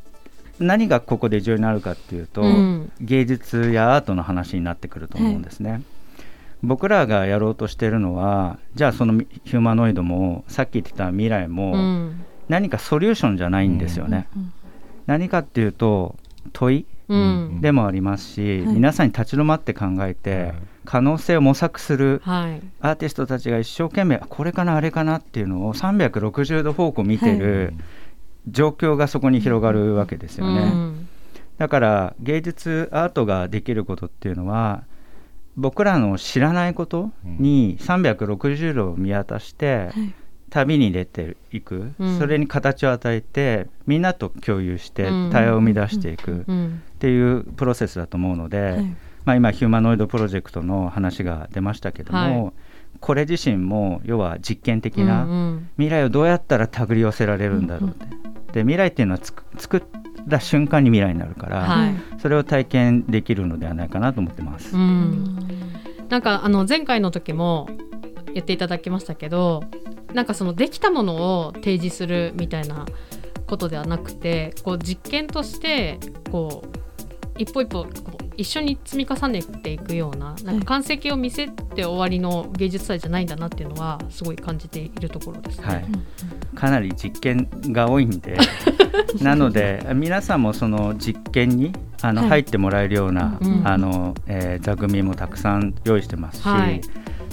[0.60, 2.92] 何がここで重要になるかっていうと、うん。
[3.00, 5.82] 芸術やアートの話になってくると思うんですね。
[6.62, 12.24] 僕らがやろうとしてるのはじゃあそのヒューマノイドもさっき言ってた未来も、うん。
[12.48, 14.28] 何かソリューションじゃないんですよね。
[14.37, 14.52] うん
[15.06, 16.16] 何かっていうと
[16.52, 17.60] 問いうん。
[17.60, 18.74] でもありますし、はい。
[18.74, 20.54] 皆さんに立ち止まって考えて、
[20.87, 22.62] 可能性を模索するはい。
[22.80, 27.74] アーティストたちが一生懸命これかなあれかなっていうのを360度方向見てる
[28.48, 30.62] 状況がそこに広がるわけですよね。
[30.62, 31.09] うん。
[31.59, 34.85] だから芸術アートができることっていうのは
[35.57, 40.14] 僕らの知らないことに360度を見渡してはい。
[40.50, 42.18] 旅に出ていく、うん。
[42.18, 45.30] それに形を与えてみんなと共有してうん。
[45.33, 46.44] 対話を生み出していく。
[46.46, 46.83] うん。
[46.94, 48.96] っていうプロセスだと思うので、はい。
[49.24, 52.52] まあ、今ヒューマノイドプロジェクトの話が出ましたけども、はい
[53.00, 58.07] これ自身も要は実験的な、未来をどうやったら手繰り寄せられるんだろうって、
[58.52, 59.83] で未来っていうのはつく作っ
[60.28, 61.94] た瞬間に未来になるから、はい。
[62.18, 64.74] それを体験できるのではないかなと思ってます。
[64.76, 65.38] うん。
[66.09, 67.68] なんかあの前回の時も
[68.33, 69.64] 言っていただきましたけど
[70.12, 72.87] なんかそのできたものを提示するみたいな
[73.46, 75.98] ことではなくてこう実験として
[76.30, 76.68] こう
[77.38, 77.87] 一歩一歩
[78.36, 85.66] 一緒に積み重ねていくようななんか完成形を見せて終わりの芸術祭じゃないんだなっていうのはすごい感じているところですね。
[85.66, 85.84] はい、
[86.54, 88.36] かなり実験が多いんで。
[89.22, 92.30] なので皆さんもその実験にあの、はい。
[92.30, 96.80] 入ってもらえるような、うんあのえー座組もたくさん用意してますし、はい。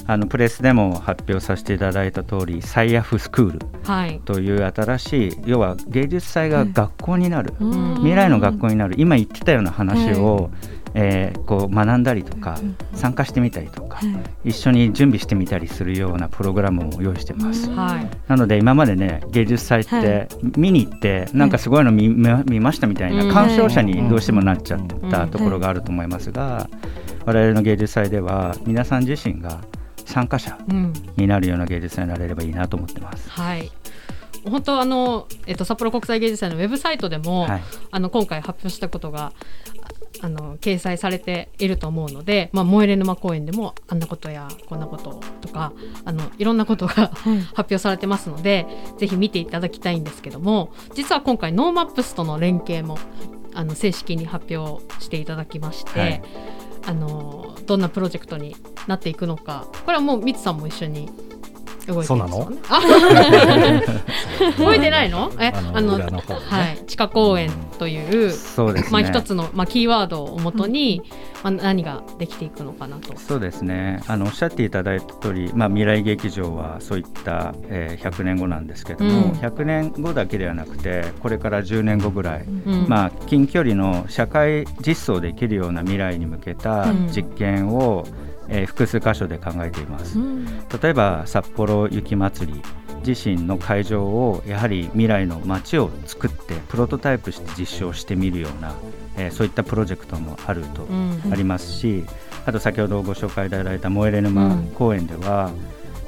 [0.07, 4.19] あのプレスでも発表させていただいた通りサイアフスクールはい。
[4.25, 7.95] という新しい要は芸術祭が学校になる、ん。
[7.95, 8.95] 未来の学校になる。
[8.97, 10.49] 今言ってたような話を、
[10.93, 14.06] えーこう学んだりとか、うん参加してみたりとか、は
[14.45, 14.49] い。
[14.49, 17.69] 一緒に準備してみたりするようなプログラムを用意してます。
[17.71, 18.10] はい。
[18.27, 20.27] なので今までね芸術祭っはて
[20.58, 23.34] 見に行ってなんかすごいの見,見、見ましたみたいなうん。
[23.34, 26.69] 鑑賞者にどうしてもなっちゃっうんたところがあると思いますが
[27.25, 29.62] 我々の芸術祭では皆さん自身が
[30.06, 30.93] 参加者うん。
[31.15, 33.30] になるような芸術祭になれればいいなと思ってます。
[33.30, 33.71] はい。
[34.43, 37.62] 本当あの、えっと、札幌国際芸術祭のウェブサイトでも、はい。
[37.91, 39.34] あの今回発表したことが
[40.21, 45.74] ああの掲載されていると思うので、まあ、モエレ沼公園でもあんなことやこんなこととか
[46.06, 47.41] あのいろんなことがはい。
[47.41, 48.65] 発表されてますので
[48.97, 52.97] ぜひ見ていただきたいんですけども実は今回 NoMaps との連携も
[53.54, 56.24] あの正式に発表していただきまして、はい。
[56.84, 58.56] あのどんなプロジェクトに
[58.88, 61.10] なっていくのかこれはもうミツさんも一緒に
[61.88, 62.58] 動いてるんですよね。
[62.70, 62.82] あ
[64.62, 65.32] 動いてないの？
[65.39, 66.06] えあのね。
[66.06, 68.89] はい、地下公園という、そうですね。
[68.91, 71.02] まあ、一つの、まあ、キーワードをもとに、
[71.44, 73.17] まあ、何ができていくのかなと。
[73.17, 74.02] そうですね。
[74.08, 79.32] あのおっしゃっていただいた通り、まあ、未来劇場はそういった、えー100年後なんですけども、うん。
[79.32, 82.86] 100年後だけではなくてこれから10年後ぐらい、うん。
[82.88, 87.08] まあ、近距離の社会実装できるような未来に向けたうん。
[87.12, 88.06] 実験を、
[88.51, 90.19] えー複数箇所で考えています。
[90.19, 90.45] うん。
[90.45, 92.61] 例えば札幌雪まつり
[93.05, 98.75] 自身の会場をやはり未来の街を作ってプロトタイプして実証してみるような、
[99.17, 102.03] えーそういったプロジェクトもあるとうんありますし、
[102.45, 105.51] あと先ほどご紹介いただいた燃えれ沼公園では、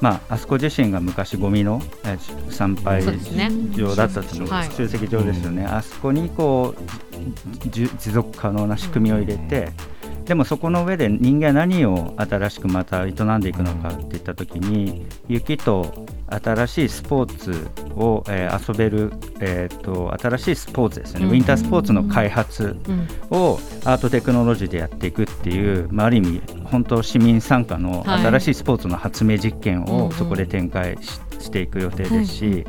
[0.04, 3.50] まあ、あそこ自身が昔ゴミの、えー参拝そうですね。
[3.78, 4.72] 場だったと思うはい。
[4.72, 9.70] 集積場ですよね、あそこにこうじ持続可能な仕組みを入れて、
[10.26, 21.32] でもそこの上で人間は何を新しくまた営んでいくのかっていった時に雪と新しいスポーツを、えー遊べる、えー、と新しいスポーツですよね、うん。
[21.32, 23.08] ウィンタースポーツの開発うん。
[23.30, 28.26] をアートテクノロジーでやっていくっていう、まあ、ある意味本当市民参加のはい。
[28.26, 32.65] 新しいスポーツの発明実験うんうんをそこで展開ししていく予定ですし、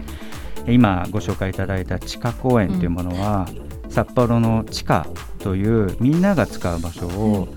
[0.67, 3.47] 今ご紹介いただいた地下公園というものは、
[3.89, 5.07] 札幌の地下
[5.39, 7.49] というみんなが使う場所を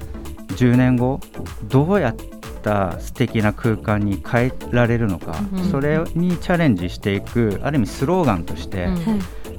[0.49, 1.19] 10年後
[1.67, 2.15] どうやっ
[2.61, 8.93] た素敵な空間に変えられるのか、うんそれにチャレンジしていくある意味スローガンとして、うん。
[8.93, 9.03] はい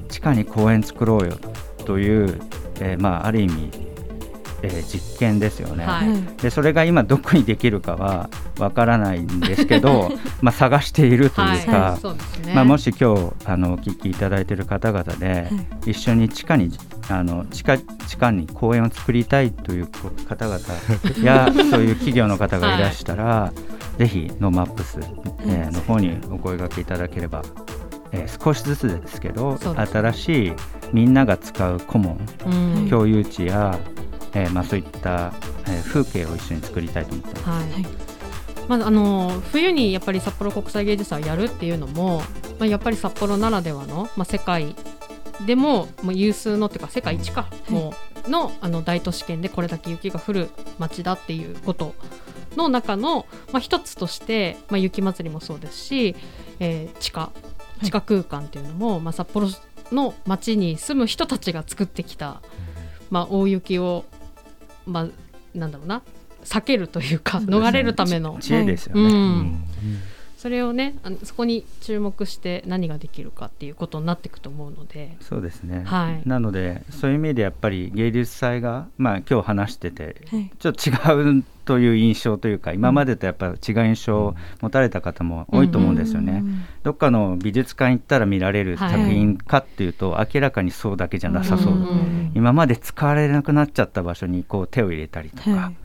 [0.08, 1.36] 地下に公園作ろうよ
[1.84, 2.40] という、
[2.80, 3.70] えーまあ、ある意味、
[4.62, 5.84] えー実験ですよね。
[5.84, 6.08] はい。
[6.08, 12.54] はいでそれが今どこにできるかはわからないんですけど まあ探しているというか、はい、そうですね。
[12.54, 15.48] まあ、もし今日あのお聞きいただいている方々で、
[15.86, 16.70] 一緒に地下に
[17.08, 19.88] あの地下地下に公園を作りたいという
[20.28, 20.58] 方々
[21.22, 23.52] やそういう企業の方がいらしたら、
[23.98, 24.98] ぜひ NoMaps、
[25.46, 27.42] えーの方にお声掛けいただければ、
[28.12, 30.52] えー少しずつですけど新しい
[30.92, 32.10] みんなが使うコモ
[32.46, 32.88] ンうん。
[32.88, 33.78] 共有地や、
[34.34, 35.32] えーまあ、そういった、
[35.66, 37.40] えー風景を一緒に作りたいと思って。
[37.40, 37.74] ます。
[37.74, 37.86] はい。
[38.68, 42.18] まずあの冬にやっぱり札幌国際芸術祭をやるっていうのも、
[42.58, 44.74] まあ、やっぱり札幌ならではの、まあ、世界
[45.46, 47.94] でももう有数のっていうか世界一か、も
[48.26, 51.94] うのあの大都市圏でこれだけ雪が降る街だっていうこと
[52.56, 56.16] の中の、まあ、一つとして、まあ、雪まつりもそうですし、
[56.60, 57.30] えー地下
[57.82, 59.48] 地下空間っていうのも、まあ、札幌
[59.92, 62.42] の街に住む人たちが作ってきた、
[63.10, 64.04] まあ、大雪を、
[64.88, 65.08] まあ、
[65.54, 66.02] なんだろうな。
[66.44, 68.38] 避けるというか逃れるための。
[68.40, 69.12] 知恵ですようね。
[69.12, 69.64] ん、
[70.38, 76.22] それをねあのそこに注目して何ができるかっていうことになっていくと思うので、そうですね、はい。
[76.28, 80.48] なのでそういう意味でやっぱり芸術祭が、まあ、今日話しててはい。
[80.56, 86.44] ちょっと違うという印象というか今までとやっぱ違う印象を持たれた方も多いと思うんですよね。
[86.84, 88.92] どっかの美術館行ったら見られるはい。
[88.92, 92.32] 作品かっていうと、明らかにそうだけじゃなさそう、うんうん。
[92.36, 95.76] 今まで使われなくなっちゃった場所にこう手を入れたりとか、はい。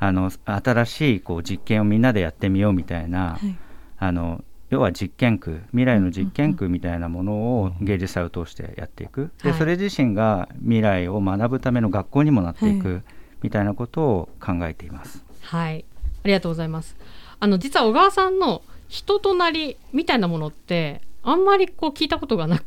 [0.00, 3.56] あの新しいこう実験をみんなでやってみようみたいな、はい
[4.06, 9.58] あの要は実験区未来の実験区みたいなものを芸術祭を通してやっていく、ではい。
[9.58, 13.02] それ自身が未来を学ぶための学校にもなっていはく
[13.42, 15.24] みたいなことを考えています。
[15.42, 15.84] はい。
[16.24, 16.96] ありがとうございます。
[17.38, 22.60] あの実は小川さんの人となりみたいなものってあんまりこう聞いたことがな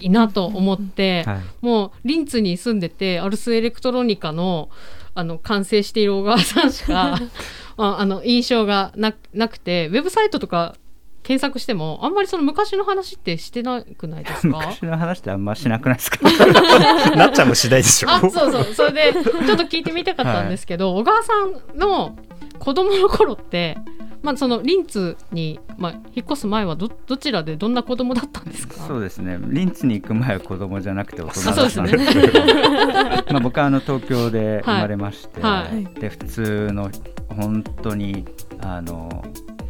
[0.00, 1.40] いなと思って、 はい。
[1.60, 4.70] もうリンツに住んでてアルスエレクトロニカの
[5.14, 7.18] あの完成している小川さんしか
[7.76, 10.74] ああの印象がななくてウェブサイトとか
[11.22, 14.58] 検索してもあんまりその昔の話ってしてなくないですか？
[14.58, 16.18] 昔の話ってあんましなくないですか、
[17.16, 18.10] なっちゃんも次第でしょ。
[18.10, 18.64] あそうそう。
[18.74, 21.32] それでちょっと聞いてみたかったんですけど、小川さ
[21.74, 22.16] んの
[22.58, 23.78] 子供の頃って
[24.22, 28.74] まあそのリンツに、まあ、引っ越す前はどどちらでどんな子供だったんですか？
[28.86, 29.38] そうですね。
[29.46, 32.40] リンツに行く前は子供じゃなくて大人あだったんですけど。
[33.32, 35.74] まあ僕はあの東京で生まれまして、はい。
[35.74, 36.00] はい。
[36.00, 36.90] で普通の
[37.32, 38.24] 本当に
[38.60, 39.24] あの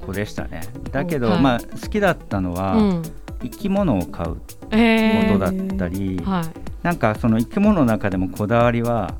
[0.04, 0.62] 子でしたね。
[0.90, 1.40] だけど、はい。
[1.40, 3.02] まあ好きだったのは、うん。
[3.42, 6.24] 生き物を飼うえことだったり、ー。
[6.24, 6.44] はい。
[6.82, 9.14] なんかその生き物の中でもこだわりは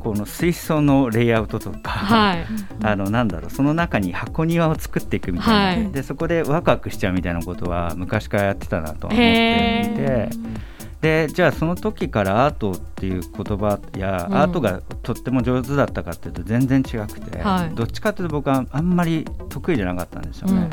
[0.00, 2.46] この水槽のレイアウトとか、はい。
[2.82, 10.30] あのなんだろうその中に箱庭を作っていくみたいな、はいでそこでワクワクしちゃうみたいなことは昔からやってたなとは思っていへて
[11.00, 14.36] でじゃあその時からアートっていう言葉や、うん。
[14.36, 17.74] アートがとっても上手だったかっていうと全然違くて、はい。
[17.74, 20.70] どっちかというと僕はあんまり得意じゃなかったんですよね。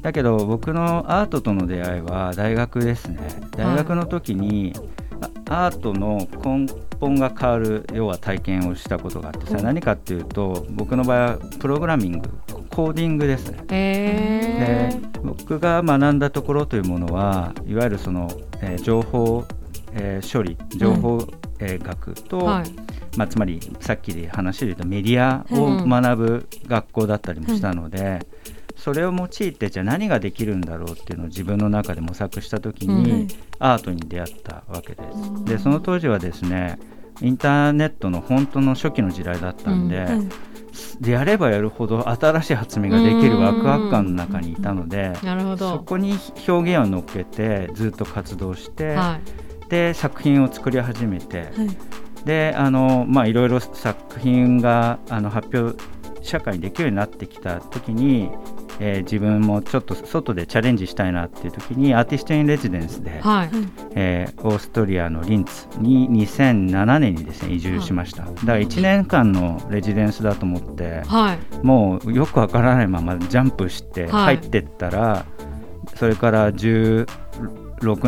[0.00, 3.18] だけど僕のアートとの出会いは大学ですね。
[3.56, 4.72] 大学の時に、
[5.46, 6.66] あアートの根
[6.98, 12.30] 本が変わる要は体験をしたことがあってそれは何かっていうと僕の場合はプログラミング
[12.72, 13.50] コーディングです。
[13.50, 18.28] ねえで僕が学んだところというものはいわゆるその、
[18.60, 19.44] えー情報、
[19.92, 21.26] えー処理情報、
[21.58, 22.64] えー学と、はい。
[23.18, 28.26] まあ、つまりさっきで話で言うとメディアを学ぶ学校だったりもしたので、
[28.74, 35.44] それを用いてじゃあ何ができるんだろうっていうのを自分の中で模索した時に、うんアートに出会ったわけです。
[35.44, 36.80] でその当時はですね
[37.20, 40.28] インターネットの本当の初期の時代だったんで、はい
[41.00, 45.70] でやればやるほど新しい発明ができるワクワク感の中にいたので、なるほど。
[45.70, 49.18] そこに表現を乗っけてずっと活動して、は
[49.66, 49.68] い。
[49.68, 52.24] で作品を作り始めて、はい。
[52.24, 55.82] であのまあいろいろ作品があの発表
[56.22, 58.30] 社会にできるようになってきた時に、
[58.84, 63.50] えー自分もちょっと外でチャレンジしたいなっていう時にアーティスト・イン・レジデンスで、はい。
[63.94, 71.38] えーオーストリアのリンツに2007年にですね移住しました、だから1年間のレジデンスだと思ってはい。
[71.64, 74.36] もうよくわからないままジャンプしてはい。
[74.36, 75.24] 入ってったら、
[75.94, 77.06] それから16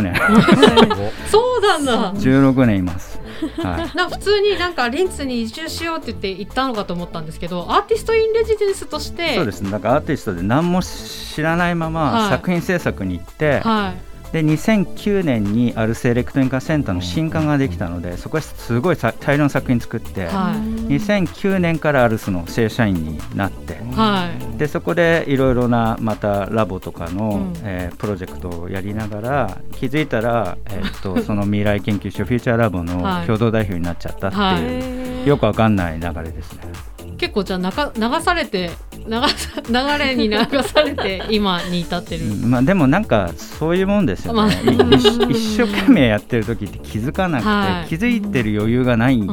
[0.03, 0.15] 年。
[1.31, 2.13] そうなんだ。
[2.15, 3.14] 16年います、
[3.57, 9.61] はい、なんか普通になんかリンツに移住しようって言って行ったのかと思ったんですけどアーティスト・イン・レジデンスとしてそうです。
[9.61, 11.93] ねだからアーティストで何も知らないまはい。
[11.93, 20.57] ま作品制作に行って、はいで2009年にアルスエレクトニカセンターの新館ができたのでそこですごいさ大量の作品作って、はい。
[20.97, 24.59] 2009年からアルスの正社員になって、はい。
[24.59, 27.63] でそこでいろいろなまたラボとかの、うん。
[27.63, 33.27] えープロジェクトをやりながら気づいたら、えーっと その未来研究所フューチャーラボのはい。
[33.27, 35.29] 共同代表になっちゃったっていう、はい。
[35.29, 36.94] よくわかんない流れですね。
[37.17, 38.71] 結構じゃあ流されて
[39.07, 47.89] 流さ流れに流されて今に至ってる、うんまあ、でもなんかそういうもんですよね、まあい一 一生懸命やってる時って気づかなくて、はい。
[47.89, 49.33] 気づいてる余裕がない気が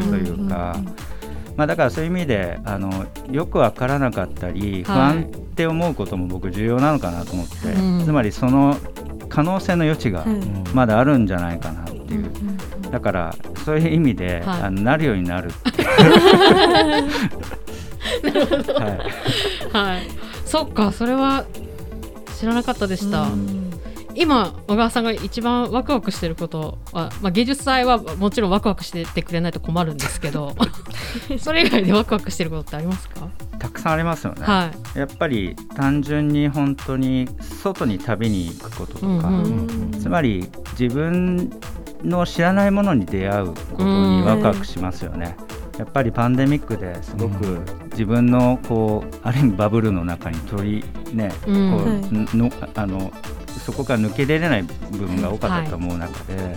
[0.00, 0.48] するといううん。
[0.48, 0.76] か、
[1.56, 5.00] まあ、だからそういう意味であのよく分からなかったり不はい。
[5.00, 8.04] 安って思うことも僕重要なのかなと思って、うん。
[8.04, 8.76] つまりその
[9.28, 10.28] 可能性の余地がはい。
[10.74, 12.30] まだあるんじゃないかなっていう、
[12.90, 13.34] だから
[13.66, 14.62] そういう意味で、はい。
[14.62, 15.50] あのなるようになる
[18.78, 18.88] は
[19.72, 20.02] い はい。
[20.44, 21.44] そっかそれは
[22.38, 23.26] 知らなかったでした、
[24.14, 30.54] 今小川さんが一番ワクワクしてることは、まあ、芸術祭はもちろんワクワクしててくれないと困るんですけど
[31.40, 33.26] それ以外でワクワクしてることってありますか？
[33.58, 34.42] たくさんありますよね。
[34.44, 34.98] はい。
[34.98, 39.48] やっぱり単純に本当に外に旅に行くこととか、うんう
[39.96, 40.00] ん。
[40.00, 40.46] つまり
[40.78, 41.50] 自分
[42.04, 45.36] の知らないものに出会うことにワクワクしますよね。
[45.78, 51.70] やっぱりパンデミックですごく自分のこうある意味バブルの中に取りね、うん。
[51.72, 52.36] こうはい。
[52.36, 53.12] のあの
[53.64, 56.56] そこから抜け出れない部分が多かったと思う中で、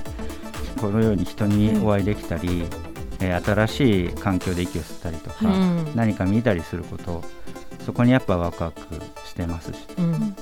[0.80, 2.63] このように人にお会いできたり、
[3.19, 7.21] えー新しい環境で息を吸ったりとか、うん何か見たりすること
[7.85, 8.79] そこにやっぱワクワク
[9.25, 10.35] してますし、うん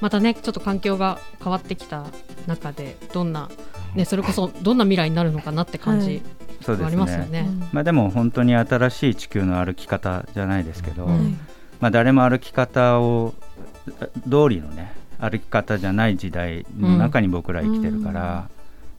[0.00, 2.04] またねちょっと環境が変わってきた
[2.46, 3.48] 中でどんな、
[3.94, 6.90] ね、それこそどんな未来になるのかなって感じはあそうですね。
[6.90, 7.48] りますよね。
[7.72, 11.38] まあ、でも本当に新しい地球の歩き方じゃないですけど、うん。
[11.80, 13.34] まあ、誰も歩き方を
[14.24, 18.48] 通りのね歩き方じゃない時代の中に僕ら生きてるから、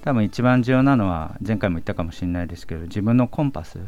[0.03, 3.79] 多分一番重要なのは前回も言ったかもしれないですけど自分のコンパス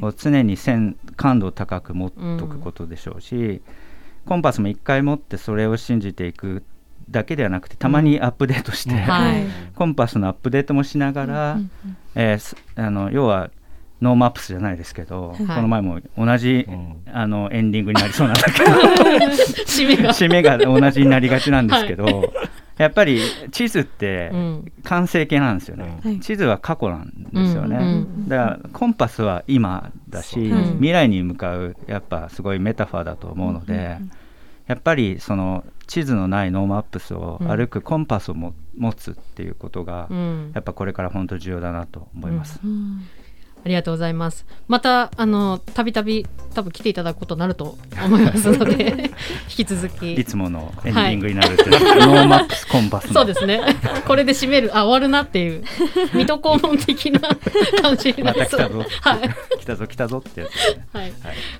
[0.00, 3.60] を常に線感度高く持っとくことでしょうし、
[4.26, 6.64] コンパスも一回持ってそれを信じていく
[7.08, 8.98] だけではなくてたまにアップデートして、うん。
[8.98, 9.44] はい。
[9.74, 11.58] コンパスのアップデートもしながら、
[12.14, 12.38] え
[12.74, 13.50] あの要は
[14.02, 15.46] NoMaps じゃないですけど、い。
[15.46, 16.96] この前も同じ、うん。
[17.12, 18.72] あのエンディングになりそうなんだけど。
[19.64, 20.12] 締めが。
[20.12, 22.32] 締めが同じになりがちなんですけど、
[22.78, 23.20] やっぱり
[23.50, 24.72] 地図ってうん。
[24.84, 26.20] 完成形なんですよね、はい。
[26.20, 27.88] 地図は過去なんですよね、うんう
[28.24, 33.98] んだからコンパスは今だし、うん未来に向かうやっぱすごいメタファーだと思うので、
[34.66, 40.50] やっぱりその地図のない NoMaps を歩くコンパスをも持つっていうことが、うん。
[40.54, 42.60] やっぱこれから本当重要だなと思います。
[43.66, 44.46] うんありがとうございます。
[44.68, 49.10] またあのたびたび多分来ていただくことになると思いますので
[49.50, 51.70] 引き続きいつものエンディングになるっていう、
[52.06, 53.60] NoMaps コンパスのそうですね。
[54.06, 55.64] これで締めるあ終わるなっていう
[56.14, 57.20] 水戸黄門的な
[57.82, 58.60] 感じになりそう。
[58.60, 59.20] たぞって、はい
[59.58, 60.86] 来たぞ来たぞってやつですね。
[60.92, 61.02] はい。
[61.02, 61.12] はい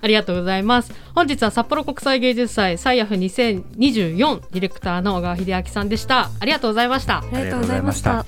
[0.02, 0.92] ありがとうございます。
[1.12, 6.30] 本日は札幌国際芸術祭 SIAF2024ディレクターの小川秀明さんでした。
[6.38, 7.18] ありがとうございました。
[7.18, 8.24] ありがとうございました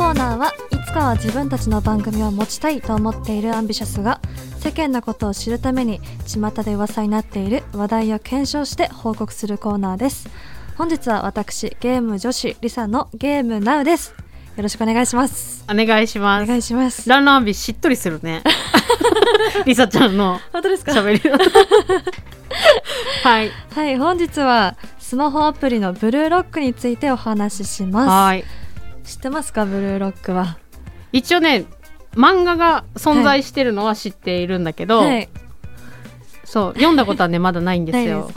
[0.00, 4.18] コーナーはいつかは自分たちの番組を持ちたいと思っているアンビシャスが
[4.58, 10.30] 世間のことを知るために巷で噂になっている話題を検証して報告するコーナーです
[10.78, 14.14] 本日は私ゲーム女子リサのゲームナウです
[14.56, 16.46] よろしくお願いしますお願いしおます。
[16.46, 18.42] 願いしますランランビしっとりするね。
[19.66, 20.92] リサちゃんの本当ですか？
[20.92, 21.20] 喋り。
[23.22, 23.50] はい。
[23.74, 28.44] はい本日はスマホアプリのブルーロックについてお話ししますはい。
[29.04, 30.58] 知ってますかブルーロックは？
[31.12, 31.64] 一応ね
[32.12, 35.28] 漫画が存在してるのは知っているんだけど、はい。
[36.44, 38.28] そう読んだことはねまだないんですよ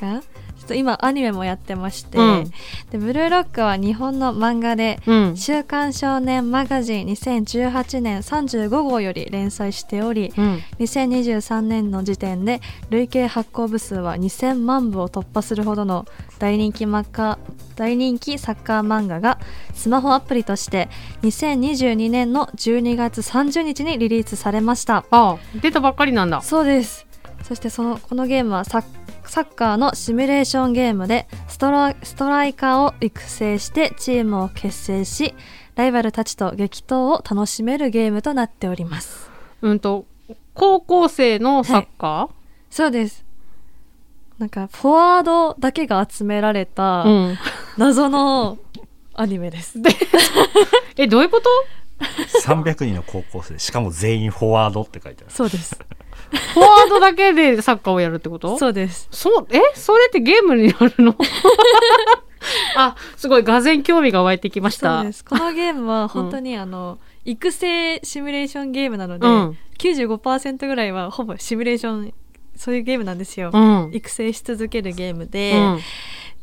[0.64, 2.52] ちょっと今アニメもやってまして、うん。
[2.92, 5.38] でブルーロックは日本の漫画でうん。
[5.38, 10.62] 週刊少年マガジン2018年35号より連載しておりうん。
[10.80, 16.06] 2023年の時点で累計発行部数は2000万部を突破するほどの
[16.40, 17.40] 大人気マッカ
[17.76, 19.40] 大人気サッカー漫画が
[19.74, 20.90] スマホアプリとして
[21.24, 25.04] 2022年の12月30日にリリースされました。
[25.12, 26.42] あ出たばっかりなんだ。
[26.42, 27.06] そうです。
[27.44, 35.34] そしてそのこのゲームはサッサッカーのシミュレーションゲームでストラストライカーを育成してチームを結成し
[35.76, 39.30] ライバルたちと激闘を楽しめるゲームとなっております。
[39.62, 40.06] うんと
[40.54, 42.30] 高校生のサッカ
[42.70, 43.26] そうです。
[44.38, 47.38] なんかフォワードだけが集められたー、うん。
[47.78, 48.58] 謎の
[49.14, 49.78] アニメです、
[50.98, 51.50] えどういうこと
[52.44, 53.60] ？300人の高校生。
[53.60, 55.34] しかも全員フォワードって書いてある。
[55.34, 55.80] そうです
[56.54, 58.58] フォワードだけでサッカーをやるってこと？
[58.58, 59.08] そうです。
[59.12, 59.62] そうえ？
[59.76, 61.16] それってゲームになるの？
[62.76, 65.24] あすごいがぜ興味が湧いてきましそうたです。
[65.24, 69.58] このゲームは本当にあの、育成シミュレーションゲームなので、うん。
[69.78, 72.14] 95%ぐらいはほぼシミュレーション
[72.56, 73.90] そういうゲームなんですよ、うん。
[73.94, 75.80] 育成し続けるゲームうで、ん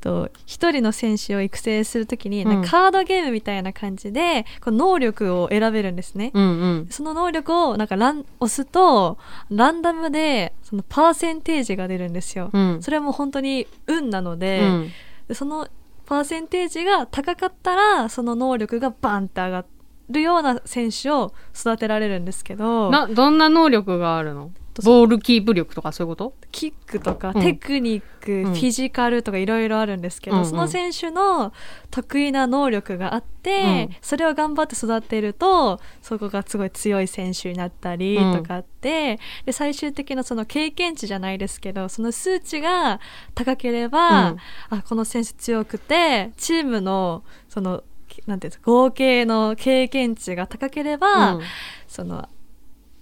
[0.00, 2.48] と一人の選手を育成するときに、うん。
[2.48, 6.86] なんかカードゲームみたいな感じでこう能力を選べるんですね、うんうん。
[6.90, 9.18] その能力をなんかラン押すと
[9.50, 12.82] ランダムでそのパーセンテージが出るんですよ、うん。
[12.82, 14.90] それはもう本当に運なので,、うん。
[15.28, 15.68] でその
[16.06, 19.64] パーセンテージが高かったらその能力がバンって上が
[20.08, 22.90] るような選手を育てられるんですけど。
[22.90, 24.50] などんな能力があるの？
[24.84, 26.34] ボールキープ力とかそういうこと？
[26.52, 27.42] キックとかうん。
[27.42, 28.44] テクニック、うん。
[28.54, 30.48] フィジカルとかいろいろあるんですけど、うんうん。
[30.48, 31.52] その選手の
[31.90, 33.96] 得意な能力があって、うん。
[34.00, 38.36] それを頑張って育てるとそこがすごい強い選手になったりうん。
[38.36, 43.00] とかあって、で最終的なその経験値じゃないですけどその数値が
[43.34, 44.38] 高ければ、うん。
[44.70, 47.82] あこの選手強くてチームのその
[48.26, 51.42] なんていうんですか合計の経験値が高ければ、うん。
[51.88, 52.28] その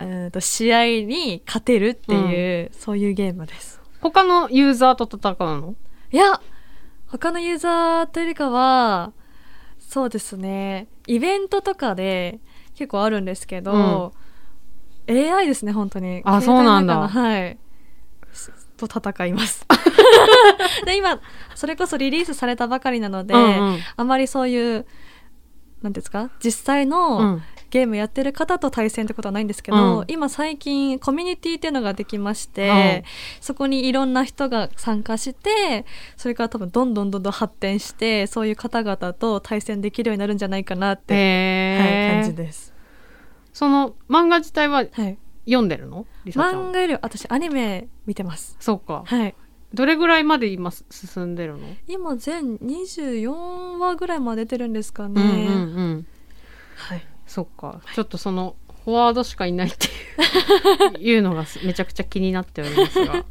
[0.00, 3.80] うーんと試合に勝てるっていう、そういうゲームです。
[4.00, 5.74] 他のユーザーと戦うの？
[6.12, 6.40] いや
[7.08, 9.12] 他のユーザーというよりかは
[9.78, 10.86] そうですね。
[11.06, 12.38] イベントとかで
[12.74, 14.12] 結構あるんですけど、
[15.08, 16.22] AI ですね本当に。
[16.24, 17.08] あそうなんだ。
[17.08, 17.58] はい。
[18.32, 19.66] すと戦います。
[20.86, 21.20] で今
[21.54, 23.78] それこそリリースされたばかりなので、うんうん。
[23.96, 24.86] あまりそういうなんてい
[25.84, 26.30] うんですか？
[26.40, 30.04] 実際の、うんゲームやってる方と対戦ってことはないんですけど、うん。
[30.08, 33.02] 今最近コミュニティっていうのができまして、うん
[33.40, 35.84] そこにいろんな人が参加して
[36.16, 42.74] それから多分どんどんどんどん発展してそういう方々と対戦できるようになるんじゃないかなって、はい、感じです。
[43.52, 46.06] その漫画自体ははい、読んでるの？
[46.26, 48.56] 漫画より私アニメ見てます。
[48.60, 49.02] そうか。
[49.04, 49.34] はい、
[49.74, 55.20] どれぐらいまで今す進んでるの、今全24話ぐらいまで出てるんですかね。
[55.20, 56.06] うんうんうん。
[56.76, 63.24] はい、そっか、ちょっとそのフォワードしかいないっていう のがめちゃくちゃ気になっておりますが。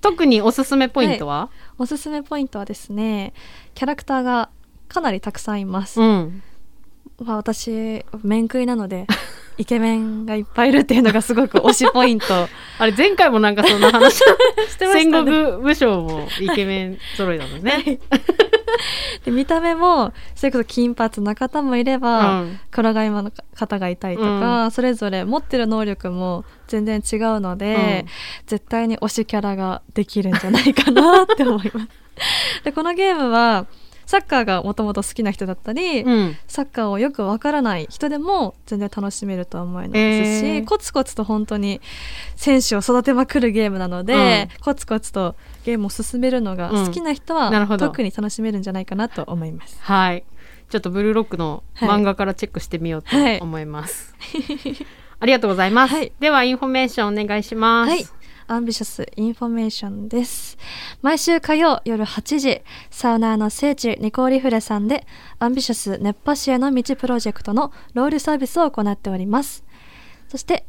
[0.00, 3.32] 特におすすめポイントは、おすすめポイントはですね
[3.74, 4.48] キャラクターが
[4.86, 6.00] かなりたくさんいます。
[6.00, 6.42] うん
[7.20, 9.06] まあ、私面食いなので
[9.58, 12.26] イケメンがいっぱいいるっていうのがすごく推しポイント。
[12.78, 14.18] あれ前回もなんかそんな話
[14.70, 15.32] してま戦したね。
[15.32, 17.98] 国武将もイケメン揃いだもんね。
[19.24, 22.60] で見た目もそれこそ金髪な方もいれば、うん。
[22.70, 28.06] 黒髪の方がいたりとか、それぞれ持ってる能力も全然違うので、
[28.46, 31.88] 絶対に推しキャラができるんじゃないかなって思います。
[32.62, 33.66] でこのゲームは
[34.08, 41.82] サッカーがもともと好きな人だったり、うんサッカーをよくわからない人でも全然楽しめると思いますし、えーコツコツと本当に
[42.34, 45.36] 選手を育てまくるゲームなので、コツコツと
[45.66, 49.78] ゲームを進めるのが好きな人は、うん特に楽しめるんじゃないかなと思います。
[49.82, 50.24] はい。
[50.70, 54.14] ちょっとブルーロックの漫画からチェックしてみようとはい思います。
[55.20, 55.94] ありがとうございます。
[55.94, 58.14] はいではインフォメーションお願いします。
[58.50, 60.56] アンビシャスインフォメーションです。
[61.02, 65.06] 毎週火曜夜8時、サウナーの聖地ニコーリフレさんで、
[65.38, 69.64] アンビシャス熱波師への道プロジェクトのロウリュサービスを行っております。
[70.28, 70.64] そして、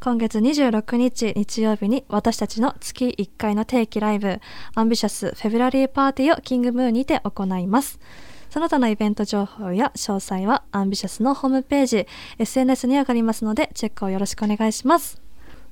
[0.00, 4.40] 今月26日日曜日に私たちの月1回の定期ライブ、
[4.74, 8.00] AMBITIOUS February Party を KING MOON にて行います。
[8.48, 12.06] その他のイベント情報や詳細は AMBITIOUS のホームページ、
[12.38, 15.29] SNS に上がりますので、チェックをよろしくお願いします。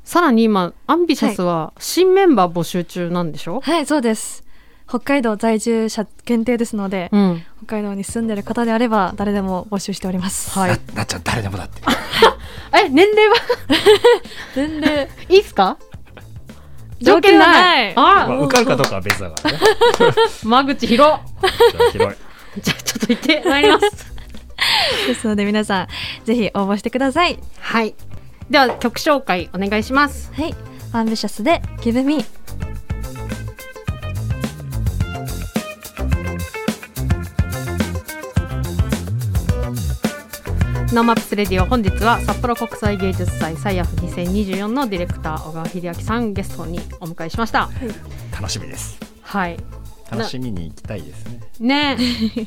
[0.08, 4.42] さらに今 AMBITIOUS は新メンバー募集中なんでしょ、はい、そうです。
[4.88, 7.42] 北海道在住者限定ですので、うん。
[7.66, 10.58] 北海道に住んでる方であれば誰でも募集しております。
[10.58, 10.70] はい。
[10.70, 11.82] ななっちゃん誰でもだって
[12.72, 13.34] え年齢は？
[14.56, 15.76] 全然いいっすか？
[17.02, 19.58] 条件ないあ、まあ受かるかどうかは別だからね
[20.42, 21.20] 間口広。
[21.92, 22.18] 広い
[22.62, 24.10] じゃあちょっと行ってまいります。
[25.06, 25.88] ですので皆さん
[26.24, 27.38] ぜひ応募してください。
[27.60, 27.94] はい。
[28.50, 30.32] では曲紹介お願いします。
[30.32, 30.54] はい、
[30.92, 32.24] アンビシャスで Give Me。
[40.94, 47.68] No Maps Radio 本日は札幌国際芸術祭 SIAF2024のディレクター小川秀明さんゲストにお迎えしました。
[48.32, 49.58] 楽しみですはい。
[50.10, 51.26] 楽しみに行きたいです
[51.60, 51.98] ねね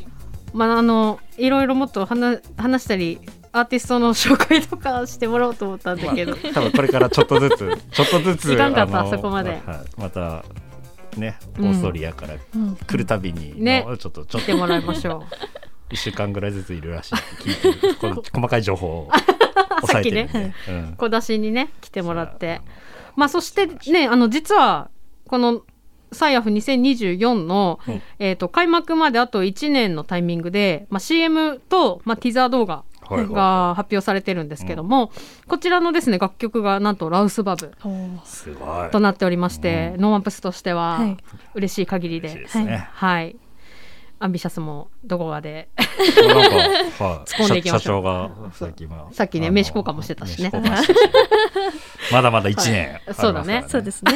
[0.52, 3.20] まああのいろいろもっと話話したり
[3.54, 7.58] アーティストの紹介とかしてもらおうと思ったんだけど、多分これからちょっとずつ
[7.91, 9.52] ちょっとずつ時間かったそこまで。
[9.52, 9.62] はい
[10.02, 10.43] また
[11.18, 11.72] ねオうん。
[11.72, 13.86] ーストリアからうん来るたびにの、ね。
[13.86, 14.39] ちょっとちょっと。
[14.39, 15.36] 来てもらいましょう。
[15.93, 19.12] 一週間ぐらいずついるらしいって聞いてこの細かい情報を
[19.86, 20.95] さっうん。
[20.97, 22.62] 小出しにね来てもらって。
[23.18, 24.89] まあそしてねあの実は
[25.28, 25.64] この
[26.14, 32.84] SIAF2024の、はいえー、と開幕まであと1年のタイミングで、まあ、CM と、まあ、ティザー動画
[33.34, 35.12] が発表されてるんですけども、
[35.47, 37.74] こちらのですね楽曲がなんと LAUSBUB
[38.91, 41.18] となっておりまして、 NoMaps としてははい。
[41.53, 42.45] 嬉しい限りで、
[42.93, 43.36] はい。
[44.24, 48.01] AMBITIOUS もどこかで突っ込んでいきましょう。
[48.01, 50.51] 社長がさっき今さっきね名刺交換もしてたしね。
[52.12, 53.66] まだまだ一年 そうだね。
[53.68, 54.12] そうですね。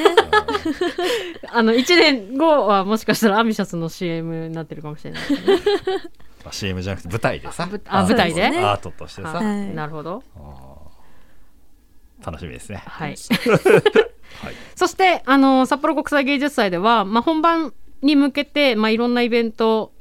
[1.52, 5.40] あの1年後はもしかしたらアンビシャスの CM になってるかもしれないですね
[6.46, 7.66] まあ CM じゃなくて舞台でさ。
[7.66, 8.46] ぶあ舞台で？
[8.46, 9.46] アートアートとしてさ、はい。
[9.46, 9.76] はい。
[9.76, 10.24] なるほど。
[12.24, 12.84] 楽しみですね。
[12.86, 13.16] はい。
[14.42, 14.54] はい。
[14.76, 19.92] そしてあの札幌国際芸術祭では、まあ、本番に向けて、まあ、いろんなイベント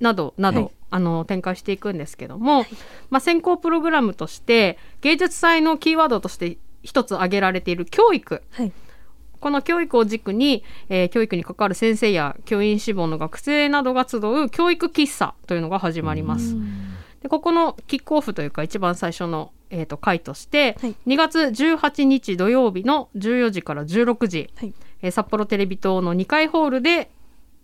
[0.00, 0.70] などなど、はい。
[0.92, 2.66] あの展開していくんですけども、
[3.10, 8.72] まあ、先行プログラムとして芸術祭のキーワードとして一つ挙げられている教育はい。
[9.40, 16.56] この教育を軸に、えー教育に関わる先生や教員志望の学生などが集う教育喫茶というのが始まります。
[17.22, 24.74] でここのキックオフというか一番最初の、えー、と回として、はい2月18日土曜日の14時から16時、はい。
[25.02, 27.10] えー札幌テレビ塔の2階ホールで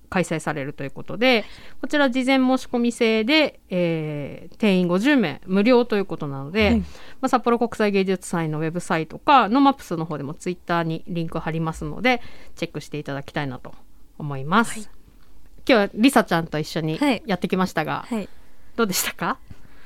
[0.08, 1.44] 開催されるということで
[1.80, 6.84] こちら事前申し込み制で、えー定員50名無料ということなので、はいま
[7.22, 12.22] あ、札幌国際芸術祭のウェブサイトかノマップスの方でもツイッターにリンク貼りますので
[12.54, 13.74] チェックしていただきたいなと
[14.18, 14.78] 思います。
[14.78, 14.90] 今
[15.66, 18.28] 日はりさちゃんと一緒にはいやってきましたが、はい。
[18.76, 19.38] どうでしたか？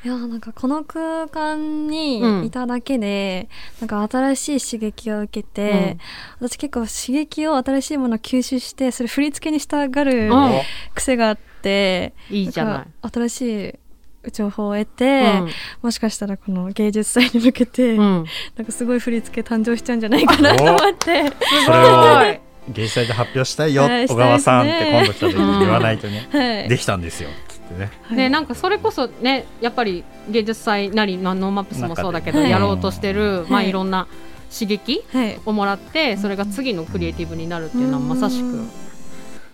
[0.02, 1.86] いやなんかこの空間うん。
[1.90, 3.48] にいただけで、
[3.80, 5.98] なんか新しい刺激を受けて、
[6.38, 10.60] 私結構刺激を新しいものを吸収してそれ振り付けにしたがるうん。
[10.94, 13.08] 癖があって、いいじゃない。
[13.12, 15.50] 新しい情報を得て、うん。
[15.82, 18.24] もしかしたらこの芸術祭に向けて、うん、
[18.56, 21.24] なんかすごい振り付け誕生しちゃうんじゃないかなと思って、
[21.64, 26.68] それを芸術祭で発表したいよ、はい小川さんって今度来た時に言わないとね、 はい。
[26.68, 27.30] できたんですよ。
[27.48, 27.90] つってね。
[28.02, 28.16] はい。
[28.16, 34.06] ね、なんかそれこそねやっぱり芸術祭なりまあ NoMaps もそうだけど、やろうとしてる、まあ、はいいろんな
[34.52, 35.40] 刺激はい。
[35.46, 38.70] をもらってそれが次のクリエイティブになるっていうのはまさしくうん。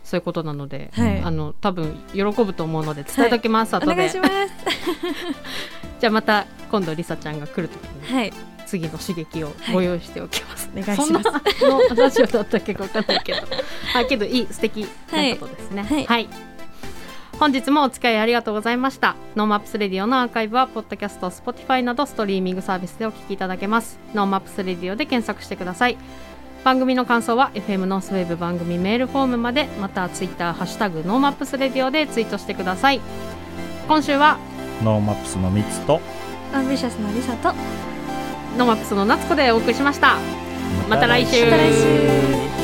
[0.05, 1.21] そういうことなので、はい。
[1.21, 3.97] あの多分喜ぶと思うので伝えときます、お後で。
[3.97, 4.33] 願いします。
[5.99, 8.33] じゃあまた今度りさちゃんが来るときにはい。
[8.67, 11.29] 次の刺激をご用意しておきます、お願いします。
[11.61, 13.39] そんなのラジオだったっけかわかんないけど。
[13.95, 15.83] あけどいい素敵なことですね。
[15.83, 16.07] はい。
[16.07, 16.29] はい
[17.39, 19.15] 本日もお付き合いありがとうございました。
[19.35, 23.99] NoMaps Radio のアーカイブはポッドキャスト Spotify などストリーミングサービスでお聞きいただけます。
[24.15, 25.99] NoMaps Radio で検索してください。
[26.65, 33.03] 番組の感想は FM ノースウェーブ番組メールフォームまでまたツイッターハッシュタグ NoMaps Radio でツイートしてください。
[33.87, 34.39] 今週は
[34.83, 36.01] NoMaps の3つと
[36.55, 37.53] AMBITIOUS のりさと
[38.57, 40.17] NoMaps の夏子でお送りしました。
[40.89, 41.45] また来週。
[41.45, 42.56] また来週